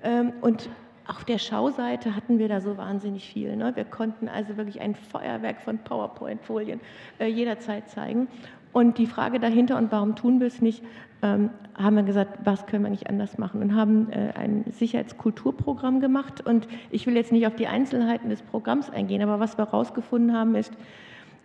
[0.03, 0.69] Ähm, und
[1.07, 3.57] auf der Schauseite hatten wir da so wahnsinnig viel.
[3.57, 3.75] Ne?
[3.75, 6.81] Wir konnten also wirklich ein Feuerwerk von PowerPoint-Folien
[7.19, 8.29] äh, jederzeit zeigen.
[8.73, 10.85] Und die Frage dahinter, und warum tun wir es nicht,
[11.23, 16.01] ähm, haben wir gesagt, was können wir nicht anders machen und haben äh, ein Sicherheitskulturprogramm
[16.01, 16.47] gemacht.
[16.47, 20.33] Und ich will jetzt nicht auf die Einzelheiten des Programms eingehen, aber was wir herausgefunden
[20.33, 20.73] haben, ist,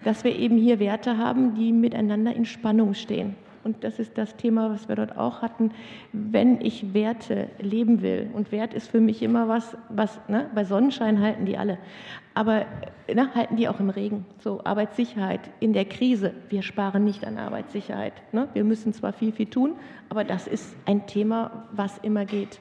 [0.05, 3.35] dass wir eben hier Werte haben, die miteinander in Spannung stehen.
[3.63, 5.71] Und das ist das Thema, was wir dort auch hatten.
[6.13, 10.63] Wenn ich Werte leben will, und Wert ist für mich immer was, was ne, bei
[10.63, 11.79] Sonnenschein halten die alle,
[12.35, 12.67] aber
[13.11, 14.25] ne, halten die auch im Regen.
[14.37, 16.33] So Arbeitssicherheit in der Krise.
[16.49, 18.13] Wir sparen nicht an Arbeitssicherheit.
[18.31, 18.47] Ne?
[18.53, 19.73] Wir müssen zwar viel, viel tun,
[20.09, 22.59] aber das ist ein Thema, was immer geht.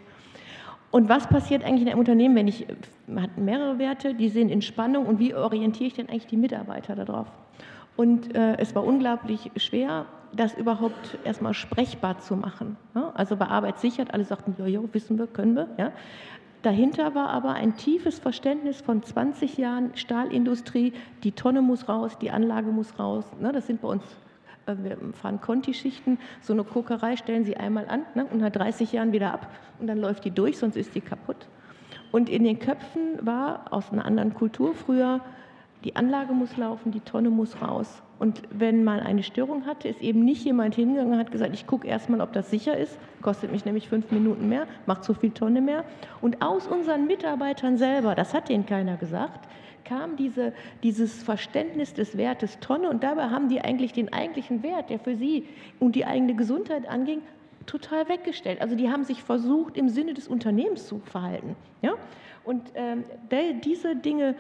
[0.95, 2.69] Und was passiert eigentlich in einem Unternehmen, wenn ich,
[3.09, 6.37] man hat mehrere Werte, die sind in Spannung und wie orientiere ich denn eigentlich die
[6.37, 7.27] Mitarbeiter darauf?
[7.97, 12.77] Und äh, es war unglaublich schwer, das überhaupt erstmal sprechbar zu machen.
[12.95, 13.11] Ja?
[13.17, 15.67] Also bei Arbeitssicherheit, alle sagten, ja, ja, wissen wir, können wir.
[15.79, 15.91] Ja?
[16.63, 20.93] Dahinter war aber ein tiefes Verständnis von 20 Jahren Stahlindustrie,
[21.25, 23.25] die Tonne muss raus, die Anlage muss raus.
[23.41, 23.51] Ne?
[23.51, 24.24] Das sind bei uns äh,
[24.67, 29.13] wir fahren Conti-Schichten, so eine Kokerei stellen Sie einmal an ne, und nach 30 Jahren
[29.13, 31.49] wieder ab und dann läuft die durch, sonst ist die kaputt.
[32.13, 35.21] Und in den Köpfen war aus einer anderen Kultur früher,
[35.85, 38.03] die Anlage muss laufen, die Tonne muss raus.
[38.19, 41.67] Und wenn man eine Störung hatte, ist eben nicht jemand hingegangen und hat gesagt, ich
[41.67, 45.31] gucke erstmal, ob das sicher ist, kostet mich nämlich fünf Minuten mehr, macht so viel
[45.31, 45.85] Tonne mehr.
[46.23, 49.49] Und aus unseren Mitarbeitern selber, das hat denen keiner gesagt,
[49.85, 54.91] kam diese, dieses Verständnis des Wertes Tonne und dabei haben die eigentlich den eigentlichen Wert,
[54.91, 55.47] der für sie
[55.81, 57.23] und die eigene Gesundheit anging,
[57.67, 58.61] total weggestellt.
[58.61, 61.57] Also die haben sich versucht, im Sinne des Unternehmens zu verhalten.
[61.83, 61.95] Ja?
[62.45, 63.05] Und ähm,
[63.63, 64.35] diese Dinge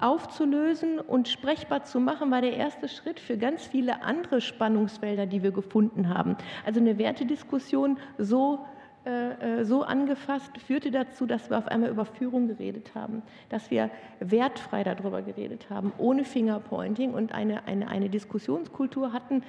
[0.00, 5.42] aufzulösen und sprechbar zu machen, war der erste Schritt für ganz viele andere Spannungsfelder, die
[5.42, 6.36] wir gefunden haben.
[6.64, 8.60] Also eine Wertediskussion so
[9.08, 13.70] äh, äh, so angefasst, führte dazu, dass wir auf einmal über Führung geredet haben, dass
[13.70, 13.88] wir
[14.20, 19.42] wertfrei darüber geredet haben, ohne Fingerpointing und eine, eine, eine Diskussionskultur hatten,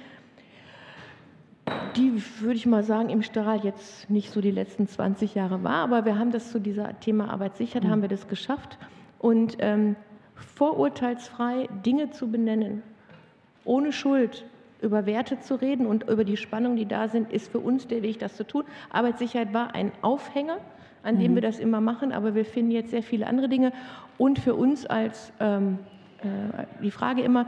[1.97, 5.83] die, würde ich mal sagen, im Stahl jetzt nicht so die letzten 20 Jahre war,
[5.83, 7.91] aber wir haben das zu dieser Thema Arbeitssicherheit, mhm.
[7.91, 8.77] haben wir das geschafft
[9.19, 9.97] und ähm,
[10.35, 12.81] vorurteilsfrei Dinge zu benennen,
[13.65, 14.45] ohne Schuld,
[14.81, 18.01] über Werte zu reden und über die Spannungen, die da sind, ist für uns der
[18.01, 18.63] Weg, das zu tun.
[18.89, 20.57] Arbeitssicherheit war ein Aufhänger,
[21.03, 21.35] an dem mhm.
[21.35, 23.71] wir das immer machen, aber wir finden jetzt sehr viele andere Dinge.
[24.17, 25.79] Und für uns als ähm,
[26.21, 27.47] äh, die Frage immer,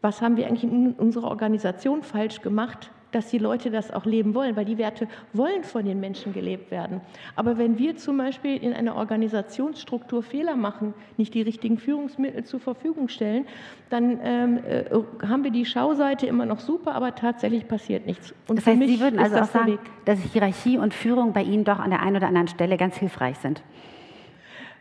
[0.00, 4.34] was haben wir eigentlich in unserer Organisation falsch gemacht, dass die Leute das auch leben
[4.34, 7.00] wollen, weil die Werte wollen von den Menschen gelebt werden.
[7.36, 12.60] Aber wenn wir zum Beispiel in einer Organisationsstruktur Fehler machen, nicht die richtigen Führungsmittel zur
[12.60, 13.46] Verfügung stellen,
[13.90, 14.84] dann ähm, äh,
[15.26, 18.34] haben wir die Schauseite immer noch super, aber tatsächlich passiert nichts.
[18.48, 21.78] Und das heißt, Sie würden also auch sagen, dass Hierarchie und Führung bei Ihnen doch
[21.78, 23.62] an der einen oder anderen Stelle ganz hilfreich sind.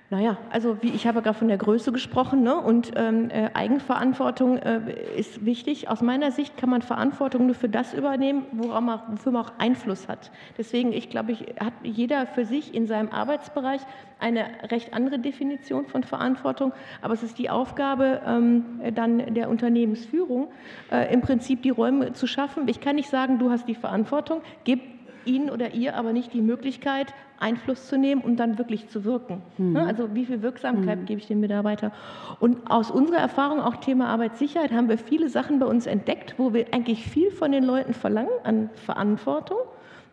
[0.09, 2.55] Naja, also wie ich habe gerade von der Größe gesprochen ne?
[2.55, 4.79] und ähm, äh, Eigenverantwortung äh,
[5.17, 5.89] ist wichtig.
[5.89, 9.51] Aus meiner Sicht kann man Verantwortung nur für das übernehmen, worauf man, wofür man auch
[9.57, 10.31] Einfluss hat.
[10.57, 13.81] Deswegen, ich glaube, ich, hat jeder für sich in seinem Arbeitsbereich
[14.17, 18.63] eine recht andere Definition von Verantwortung, aber es ist die Aufgabe ähm,
[18.95, 20.47] dann der Unternehmensführung,
[20.89, 22.69] äh, im Prinzip die Räume zu schaffen.
[22.69, 24.96] Ich kann nicht sagen, du hast die Verantwortung, gib
[25.27, 29.41] ihn oder ihr aber nicht die Möglichkeit, Einfluss zu nehmen und dann wirklich zu wirken.
[29.57, 29.75] Mhm.
[29.75, 31.05] Also wie viel Wirksamkeit mhm.
[31.05, 31.91] gebe ich dem Mitarbeiter?
[32.39, 36.53] Und aus unserer Erfahrung, auch Thema Arbeitssicherheit, haben wir viele Sachen bei uns entdeckt, wo
[36.53, 39.59] wir eigentlich viel von den Leuten verlangen an Verantwortung.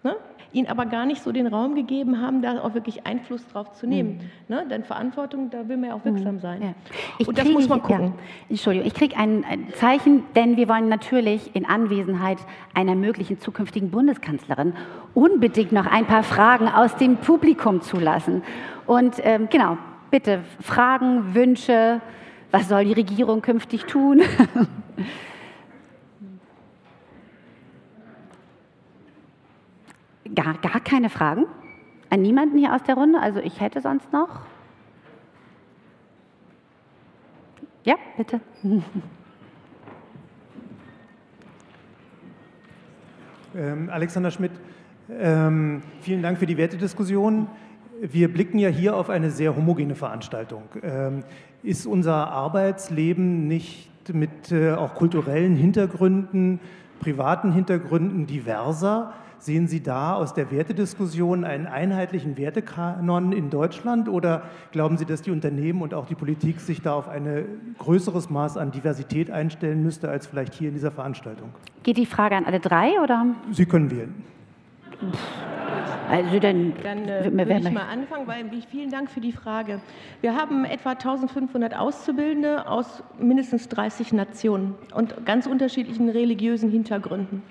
[0.02, 0.16] Ne?
[0.54, 3.86] Ihnen aber gar nicht so den Raum gegeben haben, da auch wirklich Einfluss drauf zu
[3.86, 4.30] nehmen.
[4.48, 4.54] Mhm.
[4.54, 4.66] Ne?
[4.70, 6.40] Denn Verantwortung, da will man ja auch wirksam mhm.
[6.40, 6.62] sein.
[6.62, 7.26] Ja.
[7.26, 8.06] Und das kriege, muss man gucken.
[8.06, 8.12] Ja.
[8.50, 12.38] Entschuldigung, ich kriege ein, ein, Zeichen, denn wir wollen natürlich in Anwesenheit
[12.74, 14.74] einer möglichen zukünftigen Bundeskanzlerin
[15.14, 18.42] unbedingt noch ein paar Fragen aus dem Publikum zulassen.
[18.86, 19.78] Und ähm, genau,
[20.10, 22.00] bitte Fragen, Wünsche,
[22.50, 24.22] was soll die Regierung künftig tun?
[30.32, 31.46] Gar, gar keine Fragen?
[32.10, 33.20] An niemanden hier aus der Runde?
[33.20, 34.40] Also ich hätte sonst noch.
[37.84, 38.40] Ja, bitte.
[43.56, 44.50] Ähm, Alexander Schmidt,
[45.08, 47.46] ähm, vielen Dank für die Wertediskussion.
[48.00, 50.64] Wir blicken ja hier auf eine sehr homogene Veranstaltung.
[50.82, 51.22] Ähm,
[51.62, 56.58] ist unser Arbeitsleben nicht mit äh, auch kulturellen Hintergründen,
[56.98, 59.12] privaten Hintergründen diverser?
[59.44, 65.20] Sehen Sie da aus der Wertediskussion einen einheitlichen Wertekanon in Deutschland oder glauben Sie, dass
[65.20, 69.82] die Unternehmen und auch die Politik sich da auf ein größeres Maß an Diversität einstellen
[69.82, 71.50] müsste als vielleicht hier in dieser Veranstaltung?
[71.82, 73.26] Geht die Frage an alle drei oder?
[73.50, 74.14] Sie können wählen.
[76.08, 79.78] Also dann, dann äh, würde ich mal anfangen, weil vielen Dank für die Frage.
[80.22, 87.42] Wir haben etwa 1500 Auszubildende aus mindestens 30 Nationen und ganz unterschiedlichen religiösen Hintergründen.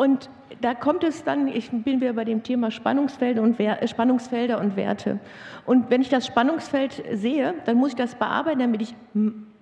[0.00, 0.30] Und
[0.62, 4.74] da kommt es dann, ich bin wieder bei dem Thema Spannungsfelder und, Wer Spannungsfelder und
[4.74, 5.20] Werte.
[5.66, 8.94] Und wenn ich das Spannungsfeld sehe, dann muss ich das bearbeiten, damit ich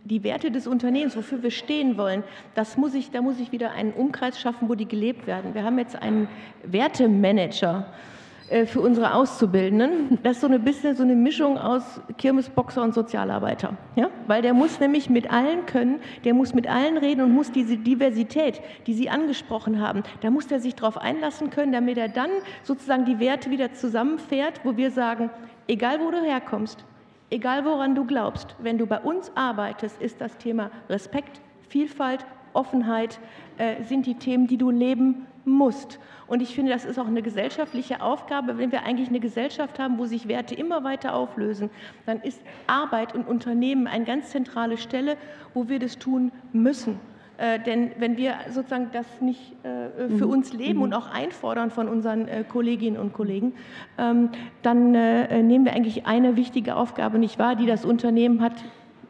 [0.04, 2.22] die Werte des Unternehmens, wofür wir stehen wollen,
[2.54, 5.54] das muss ich, da muss ich wieder einen Umkreis schaffen, wo die gelebt werden.
[5.54, 6.28] Wir haben jetzt einen
[6.62, 8.17] Wertemanager äh,
[8.66, 10.18] für unsere Auszubildenden.
[10.22, 13.76] Das ist so eine bisschen so eine Mischung aus Kirmesboxer und Sozialarbeiter.
[13.96, 14.10] Ja?
[14.26, 17.76] Weil der muss nämlich mit allen können, der muss mit allen reden und muss diese
[17.76, 22.30] Diversität, die Sie angesprochen haben, da muss er sich darauf einlassen können, damit er dann
[22.62, 25.30] sozusagen die Werte wieder zusammenfährt, wo wir sagen,
[25.66, 26.84] egal wo du herkommst,
[27.30, 32.24] egal woran du glaubst, wenn du bei uns arbeitest, ist das Thema Respekt, Vielfalt,
[32.54, 33.20] Offenheit,
[33.58, 35.98] äh, sind die Themen, die du leben musst.
[36.26, 38.58] Und ich finde, das ist auch eine gesellschaftliche Aufgabe.
[38.58, 41.70] Wenn wir eigentlich eine Gesellschaft haben, wo sich Werte immer weiter auflösen,
[42.06, 45.16] dann ist Arbeit und Unternehmen eine ganz zentrale Stelle,
[45.54, 47.00] wo wir das tun müssen.
[47.38, 50.32] Äh, denn wenn wir sozusagen das nicht äh, für mhm.
[50.32, 50.96] uns leben und mhm.
[50.96, 53.54] auch einfordern von unseren äh, Kolleginnen und Kollegen,
[53.96, 54.30] ähm,
[54.62, 58.54] dann äh, nehmen wir eigentlich eine wichtige Aufgabe nicht wahr, die das Unternehmen hat,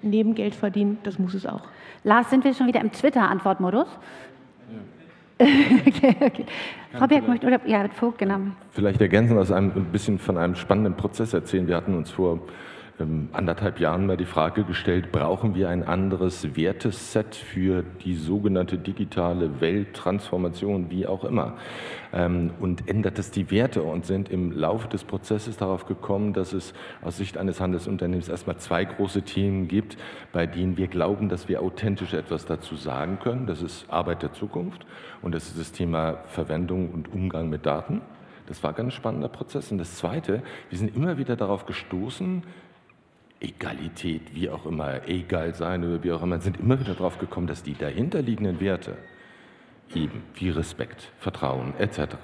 [0.02, 0.98] neben Geld verdienen.
[1.02, 1.62] Das muss es auch.
[2.04, 3.88] Lars, sind wir schon wieder im Twitter-Antwortmodus?
[5.40, 6.46] Okay, okay.
[6.92, 8.38] Frau Berg möchte, oder, ja, Vogt, genau.
[8.70, 11.68] Vielleicht ergänzen, aus einem, ein bisschen von einem spannenden Prozess erzählen.
[11.68, 12.40] Wir hatten uns vor
[13.32, 19.60] anderthalb Jahren mal die Frage gestellt, brauchen wir ein anderes Werteset für die sogenannte digitale
[19.60, 21.56] Welttransformation, wie auch immer.
[22.12, 26.52] Ähm, und ändert es die Werte und sind im Laufe des Prozesses darauf gekommen, dass
[26.52, 29.96] es aus Sicht eines Handelsunternehmens erstmal zwei große Themen gibt,
[30.32, 33.46] bei denen wir glauben, dass wir authentisch etwas dazu sagen können.
[33.46, 34.86] Das ist Arbeit der Zukunft
[35.22, 38.00] und das ist das Thema Verwendung und Umgang mit Daten.
[38.48, 39.70] Das war ein ganz spannender Prozess.
[39.70, 42.42] Und das Zweite, wir sind immer wieder darauf gestoßen,
[43.40, 47.46] Egalität, wie auch immer, egal sein oder wie auch immer, sind immer wieder darauf gekommen,
[47.46, 48.96] dass die dahinterliegenden Werte,
[49.94, 52.16] eben wie Respekt, Vertrauen etc.,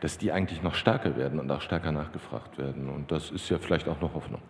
[0.00, 2.88] dass die eigentlich noch stärker werden und auch stärker nachgefragt werden.
[2.88, 4.42] Und das ist ja vielleicht auch noch Hoffnung.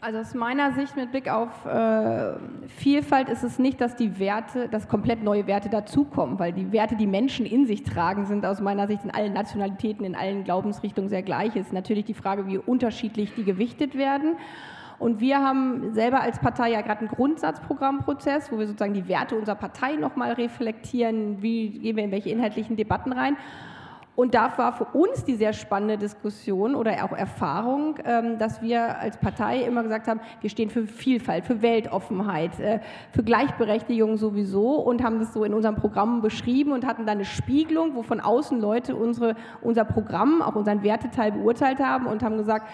[0.00, 2.34] Also aus meiner Sicht mit Blick auf äh,
[2.68, 6.94] Vielfalt ist es nicht, dass die Werte, dass komplett neue Werte dazukommen, weil die Werte,
[6.94, 11.08] die Menschen in sich tragen, sind aus meiner Sicht in allen Nationalitäten, in allen Glaubensrichtungen
[11.08, 11.56] sehr gleich.
[11.56, 14.36] Es ist natürlich die Frage, wie unterschiedlich die gewichtet werden.
[15.00, 19.36] Und wir haben selber als Partei ja gerade einen Grundsatzprogrammprozess, wo wir sozusagen die Werte
[19.36, 23.36] unserer Partei nochmal reflektieren, wie gehen wir in welche inhaltlichen Debatten rein.
[24.18, 28.98] Und da war für uns die sehr spannende Diskussion oder auch Erfahrung, ähm, dass wir
[28.98, 32.80] als Partei immer gesagt haben, wir stehen für Vielfalt, für Weltoffenheit, äh,
[33.12, 37.24] für Gleichberechtigung sowieso und haben das so in unserem Programm beschrieben und hatten dann eine
[37.24, 42.38] Spiegelung, wo von außen Leute unsere, unser Programm, auch unseren Werteteil beurteilt haben und haben
[42.38, 42.66] gesagt,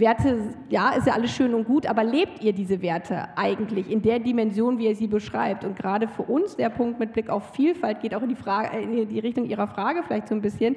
[0.00, 4.02] Werte, ja, ist ja alles schön und gut, aber lebt ihr diese Werte eigentlich in
[4.02, 5.64] der Dimension, wie ihr sie beschreibt?
[5.64, 8.78] Und gerade für uns der Punkt mit Blick auf Vielfalt geht auch in die, Frage,
[8.78, 10.76] in die Richtung Ihrer Frage vielleicht so ein bisschen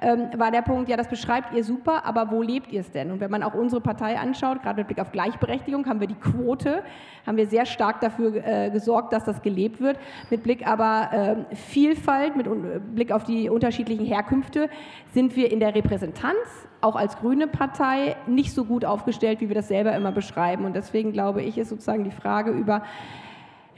[0.00, 3.10] ähm, war der Punkt, ja, das beschreibt ihr super, aber wo lebt ihr es denn?
[3.10, 6.14] Und wenn man auch unsere Partei anschaut, gerade mit Blick auf Gleichberechtigung, haben wir die
[6.14, 6.82] Quote,
[7.26, 9.98] haben wir sehr stark dafür äh, gesorgt, dass das gelebt wird.
[10.30, 12.46] Mit Blick aber äh, Vielfalt, mit
[12.94, 14.70] Blick auf die unterschiedlichen Herkünfte,
[15.12, 19.54] sind wir in der Repräsentanz auch als grüne Partei nicht so gut aufgestellt, wie wir
[19.54, 20.64] das selber immer beschreiben.
[20.64, 22.82] Und deswegen glaube ich, ist sozusagen die Frage über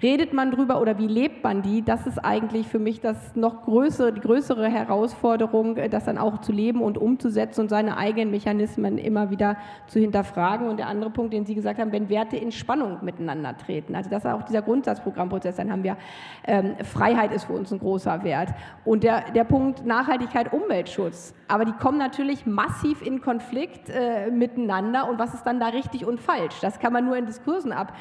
[0.03, 1.82] redet man drüber oder wie lebt man die?
[1.82, 6.40] Das ist eigentlich für mich das noch größere, die größere Herausforderung, äh, das dann auch
[6.40, 10.68] zu leben und umzusetzen und seine eigenen Mechanismen immer wieder zu hinterfragen.
[10.68, 13.94] Und der andere Punkt, den Sie gesagt haben, wenn Werte in Spannung miteinander treten.
[13.94, 15.57] Also das ist auch dieser Grundsatzprogrammprozess.
[15.57, 15.96] Dann haben wir
[16.44, 18.51] ähm, Freiheit ist für uns ein großer Wert.
[18.84, 21.34] Und der, der Punkt Nachhaltigkeit, Umweltschutz.
[21.48, 25.09] Aber die kommen natürlich massiv in Konflikt äh, miteinander.
[25.09, 26.61] Und was ist dann da richtig und falsch?
[26.61, 27.92] Das kann man nur in Diskursen ab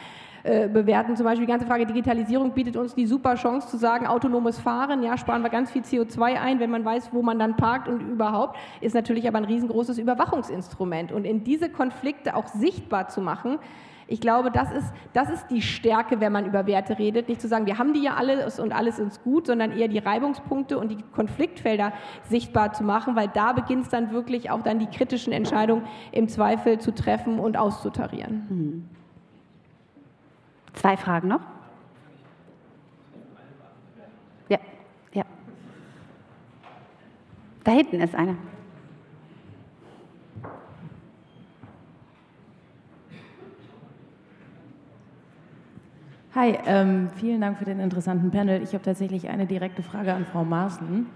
[0.50, 1.16] äh, bewerten.
[1.16, 5.04] Zum Beispiel die ganze Frage Digitalisierung bietet uns die super Chance zu sagen, autonomes Fahren,
[5.04, 8.02] ja, sparen wir ganz viel CO2 ein, wenn man weiß, wo man dann parkt und
[8.02, 11.12] überhaupt, ist natürlich aber ein riesengroßes Überwachungsinstrument.
[11.12, 13.60] Und in diese Konflikte auch sichtbar zu machen,
[14.08, 17.30] ich glaube, das ist, das ist die Stärke, wenn man über Werte redet.
[17.30, 20.00] Nicht zu sagen, wir haben die ja alles und alles ist gut, sondern eher die
[20.00, 21.94] Reibungspunkte und die Konfliktfelder
[22.28, 26.28] sichtbar zu machen, weil da beginnt es dann wirklich auch dann die kritischen Entscheidungen im
[26.28, 28.48] Zweifel zu treffen und auszutarieren.
[28.50, 28.99] Mhm.
[30.80, 31.42] Zwei Fragen noch?
[34.48, 34.60] Ja,
[35.14, 35.24] ja.
[37.66, 38.38] Da hinten ist eine.
[46.34, 48.64] Hi, ähm, vielen Dank für den interessanten Panel.
[48.64, 51.08] Ich habe tatsächlich eine direkte Frage an Frau Maaßen.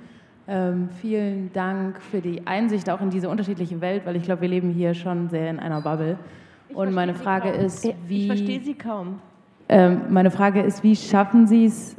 [0.50, 4.50] Ähm, vielen Dank für die Einsicht auch in diese unterschiedliche Welt, weil ich glaube, wir
[4.50, 6.20] leben hier schon sehr in einer Bubble.
[6.68, 8.24] Ich Und meine Frage ist, wie.
[8.24, 9.22] Ich verstehe Sie kaum.
[9.70, 11.96] Ähm, meine Frage ist, wie schaffen Sie es,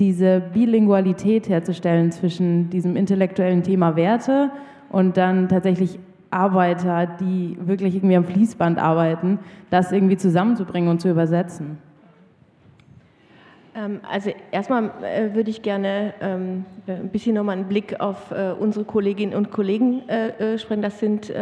[0.00, 4.50] diese Bilingualität herzustellen zwischen diesem intellektuellen Thema Werte
[4.90, 5.98] und dann tatsächlich
[6.30, 9.38] Arbeiter, die wirklich irgendwie am Fließband arbeiten,
[9.70, 11.78] das irgendwie zusammenzubringen und zu übersetzen?
[13.76, 18.52] Ähm, also erstmal äh, würde ich gerne ähm, ein bisschen nochmal einen Blick auf äh,
[18.58, 20.82] unsere Kolleginnen und Kollegen äh, sprechen.
[20.82, 21.32] Das sind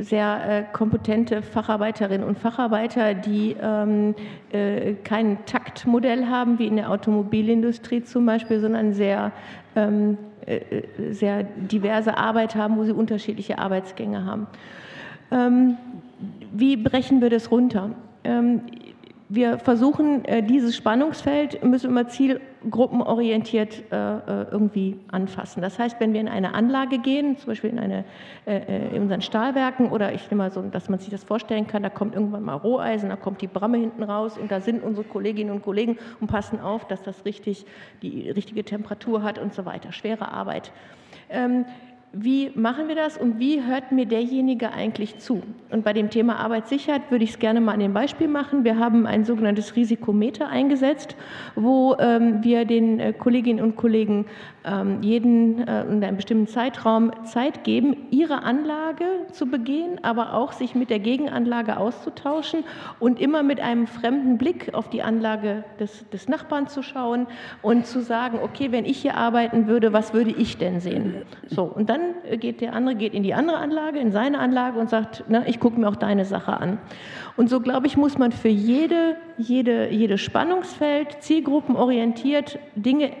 [0.00, 4.14] sehr äh, kompetente Facharbeiterinnen und Facharbeiter, die ähm,
[4.52, 9.32] äh, kein Taktmodell haben, wie in der Automobilindustrie zum Beispiel, sondern sehr,
[9.74, 10.60] ähm, äh,
[11.10, 14.46] sehr diverse Arbeit haben, wo sie unterschiedliche Arbeitsgänge haben.
[16.52, 17.90] Wie brechen wir das runter?
[19.28, 22.55] wir versuchen, dieses Spannungsfeld müssen wir zielgruppenorientiert
[23.92, 25.62] äh, äh, irgendwie anfassen.
[25.62, 28.04] Das heißt, wenn wir in eine Anlage gehen, zum Beispiel in, eine,
[28.46, 31.90] in unseren Stahlwerken oder ich nehme mal so, dass man sich das vorstellen kann, da
[31.90, 35.50] kommt irgendwann mal Roheisen, da kommt die Bramme hinten raus und da sind unsere Kolleginnen
[35.50, 37.66] und Kollegen und passen auf, dass das richtig,
[38.02, 39.92] die richtige Temperatur hat und so weiter.
[39.92, 40.72] Schwere Arbeit.
[42.12, 45.42] Wie machen wir das und wie hört mir derjenige eigentlich zu?
[45.70, 48.64] Und bei dem Thema Arbeitssicherheit würde ich es gerne mal an dem Beispiel machen.
[48.64, 51.16] Wir haben ein sogenanntes Risikometer eingesetzt,
[51.56, 54.26] wo ähm, wir den äh, Kolleginnen und Kollegen
[55.00, 60.74] jeden äh, in einem bestimmten Zeitraum Zeit geben, ihre Anlage zu begehen, aber auch sich
[60.74, 62.64] mit der Gegenanlage auszutauschen
[62.98, 67.28] und immer mit einem fremden Blick auf die Anlage des, des Nachbarn zu schauen
[67.62, 71.22] und zu sagen, okay, wenn ich hier arbeiten würde, was würde ich denn sehen?
[71.46, 72.00] So, und dann
[72.40, 75.60] geht der andere geht in die andere Anlage, in seine Anlage und sagt, na, ich
[75.60, 76.78] gucke mir auch deine Sache an.
[77.36, 83.12] Und so, glaube ich, muss man für jede, jede, jedes Spannungsfeld zielgruppenorientiert Dinge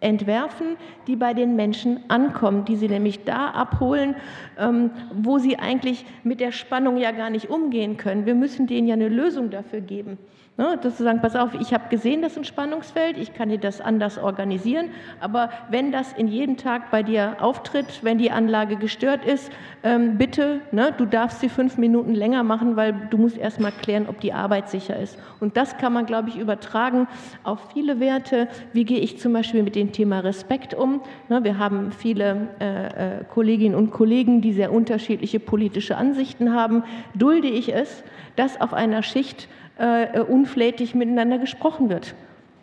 [0.00, 0.76] entwerfen,
[1.06, 4.14] die bei den Menschen ankommen, die sie nämlich da abholen,
[4.58, 8.26] ähm, wo sie eigentlich mit der Spannung ja gar nicht umgehen können.
[8.26, 10.18] Wir müssen denen ja eine Lösung dafür geben.
[10.58, 13.48] Ne, dass zu sagen, pass auf, ich habe gesehen, das ist ein Spannungsfeld, ich kann
[13.48, 14.90] dir das anders organisieren,
[15.20, 19.52] aber wenn das in jedem Tag bei dir auftritt, wenn die Anlage gestört ist,
[19.84, 23.70] ähm, bitte, ne, du darfst sie fünf Minuten länger machen, weil du musst erst mal
[23.70, 25.16] klären, ob die Arbeit sicher ist.
[25.38, 27.06] Und das kann man, glaube ich, übertragen
[27.44, 28.48] auf viele Werte.
[28.72, 31.02] Wie gehe ich zum Beispiel mit dem Thema Respekt um?
[31.28, 36.82] Ne, wir haben viele äh, äh, Kolleginnen und Kollegen, die sehr unterschiedliche politische Ansichten haben.
[37.14, 38.02] Dulde ich es,
[38.34, 39.46] dass auf einer Schicht
[39.78, 42.14] äh, unflätig miteinander gesprochen wird.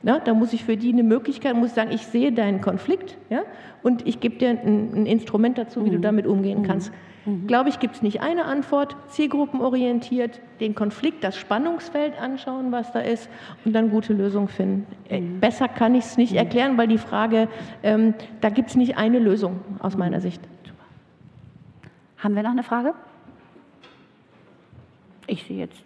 [0.03, 3.41] Ja, da muss ich für die eine Möglichkeit, muss sagen, ich sehe deinen Konflikt ja,
[3.81, 5.93] und ich gebe dir ein, ein, Instrument dazu, wie mhm.
[5.93, 6.63] du damit umgehen mhm.
[6.63, 6.91] kannst.
[7.25, 7.47] Mhm.
[7.47, 12.99] Glaube ich, gibt es nicht eine Antwort, zielgruppenorientiert, den Konflikt, das Spannungsfeld anschauen, was da
[12.99, 13.29] ist
[13.65, 14.85] und dann gute Lösungen finden.
[15.09, 15.39] Äh, mhm.
[15.39, 16.37] Besser kann ich es nicht mhm.
[16.37, 17.47] erklären, weil die Frage,
[17.81, 20.41] ähm, da gibt es nicht eine Lösung aus meiner Sicht.
[22.19, 22.93] Haben wir noch eine Frage?
[25.25, 25.83] Ich sehe jetzt.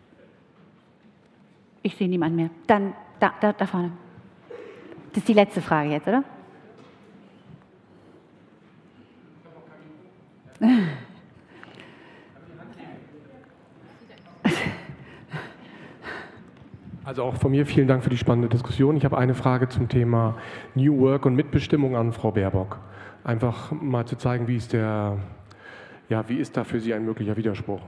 [1.89, 2.49] Ich sehe niemanden mehr.
[2.67, 3.91] Dann da, da, da vorne.
[5.09, 6.23] Das ist die letzte Frage jetzt, oder?
[17.03, 18.95] Also auch von mir vielen Dank für die spannende Diskussion.
[18.95, 20.37] Ich habe eine Frage zum Thema
[20.75, 22.77] New Work und Mitbestimmung an Frau Baerbock.
[23.23, 25.17] Einfach mal zu zeigen, wie ist der,
[26.07, 27.81] ja, wie ist da für Sie ein möglicher Widerspruch?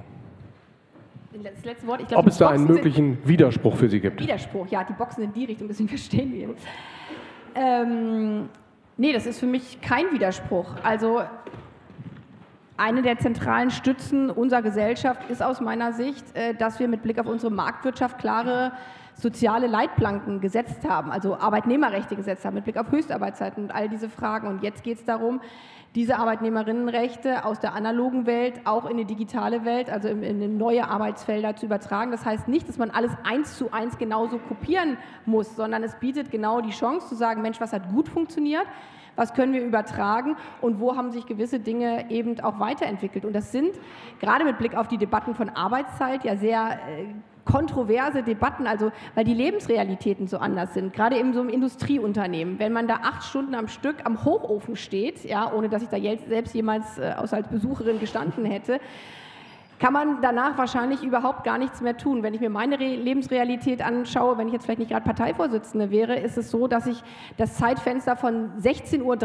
[1.43, 2.01] Das letzte Wort.
[2.01, 4.21] Ich glaub, Ob es da einen möglichen Widerspruch für Sie gibt?
[4.21, 6.55] Widerspruch, ja, die Boxen in die Richtung, deswegen verstehen wir.
[7.55, 8.49] Ähm,
[8.97, 10.75] nee, das ist für mich kein Widerspruch.
[10.83, 11.21] Also
[12.77, 17.19] eine der zentralen Stützen unserer Gesellschaft ist aus meiner Sicht, äh, dass wir mit Blick
[17.19, 18.71] auf unsere Marktwirtschaft klare
[19.21, 24.09] soziale Leitplanken gesetzt haben, also Arbeitnehmerrechte gesetzt haben, mit Blick auf Höchstarbeitszeiten und all diese
[24.09, 24.47] Fragen.
[24.47, 25.41] Und jetzt geht es darum,
[25.93, 30.87] diese Arbeitnehmerinnenrechte aus der analogen Welt auch in die digitale Welt, also in, in, neue
[30.87, 32.11] Arbeitsfelder zu übertragen.
[32.11, 36.31] Das heißt nicht, dass man alles eins zu eins genauso kopieren muss, sondern es bietet
[36.31, 38.65] genau die Chance zu sagen, Mensch, was hat gut funktioniert?
[39.17, 43.25] was können wir übertragen und wo haben sich gewisse Dinge eben auch weiterentwickelt.
[43.25, 43.77] Und das sind
[44.19, 47.05] gerade mit Blick auf die Debatten von Arbeitszeit ja sehr äh,
[47.45, 52.59] kontroverse Debatten, also weil die Lebensrealitäten so anders sind, gerade in so einem Industrieunternehmen.
[52.59, 55.97] Wenn man da acht Stunden am Stück am Hochofen steht, ja, ohne dass ich da
[56.27, 58.79] selbst jemals äh, als Besucherin gestanden hätte,
[59.81, 62.21] kann man danach wahrscheinlich überhaupt gar nichts mehr tun.
[62.21, 66.19] Wenn ich mir meine Re Lebensrealität anschaue, wenn ich jetzt vielleicht nicht gerade Parteivorsitzende wäre,
[66.19, 67.01] ist es so, dass ich
[67.37, 69.17] das Zeitfenster von 16.30 Uhr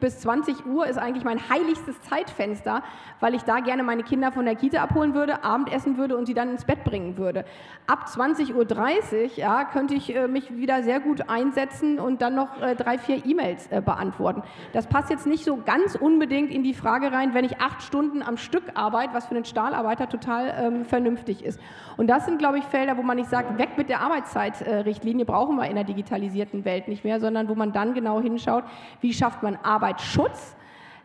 [0.00, 2.82] bis 20 Uhr ist eigentlich mein heiligstes Zeitfenster,
[3.20, 6.34] weil ich da gerne meine Kinder von der Kita abholen würde, Abendessen würde und sie
[6.34, 7.44] dann ins Bett bringen würde.
[7.86, 12.60] Ab 20.30 Uhr ja, könnte ich äh, mich wieder sehr gut einsetzen und dann noch
[12.60, 14.42] äh, drei, vier E-Mails äh, beantworten.
[14.72, 18.24] Das passt jetzt nicht so ganz unbedingt in die Frage rein, wenn ich acht Stunden
[18.24, 21.60] am Stück arbeite, was für einen Staat Sozialarbeiter total ähm, vernünftig ist.
[21.96, 25.56] Und das sind, glaube ich, Felder, wo man nicht sagt, weg mit der Arbeitszeitrichtlinie, brauchen
[25.56, 28.64] wir in der digitalisierten Welt nicht mehr, sondern wo man dann genau hinschaut,
[29.00, 30.56] wie schafft man Arbeitsschutz,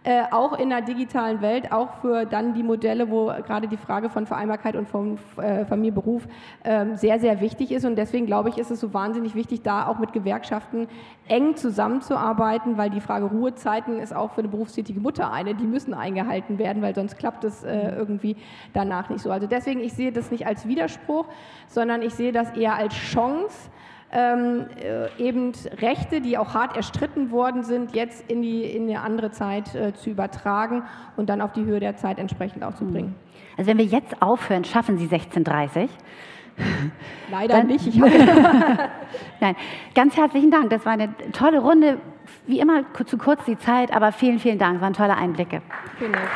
[0.03, 4.09] äh, auch in der digitalen Welt, auch für dann die Modelle, wo gerade die Frage
[4.09, 6.27] von Vereinbarkeit und von äh, Familie, Beruf
[6.63, 7.85] äh, sehr, sehr wichtig ist.
[7.85, 10.87] Und deswegen glaube ich, ist es so wahnsinnig wichtig, da auch mit Gewerkschaften
[11.27, 15.93] eng zusammenzuarbeiten, weil die Frage Ruhezeiten ist auch für eine berufstätige Mutter eine, die müssen
[15.93, 18.35] eingehalten werden, weil sonst klappt es äh, irgendwie
[18.73, 19.31] danach nicht so.
[19.31, 21.25] Also deswegen, ich sehe das nicht als Widerspruch,
[21.67, 23.69] sondern ich sehe das eher als Chance,
[24.13, 25.51] ähm, äh, eben
[25.81, 29.93] Rechte, die auch hart erstritten worden sind, jetzt in, die, in eine andere Zeit äh,
[29.93, 30.83] zu übertragen
[31.17, 33.09] und dann auf die Höhe der Zeit entsprechend auch zu bringen.
[33.09, 33.15] Hm.
[33.57, 35.89] Also wenn wir jetzt aufhören, schaffen Sie 1630.
[37.31, 37.95] Leider dann, nicht.
[39.39, 39.55] Nein,
[39.95, 40.69] ganz herzlichen Dank.
[40.69, 41.97] Das war eine tolle Runde.
[42.45, 44.75] Wie immer zu kurz die Zeit, aber vielen, vielen Dank.
[44.75, 45.61] Das waren tolle Einblicke.
[45.97, 46.29] Vielen Dank.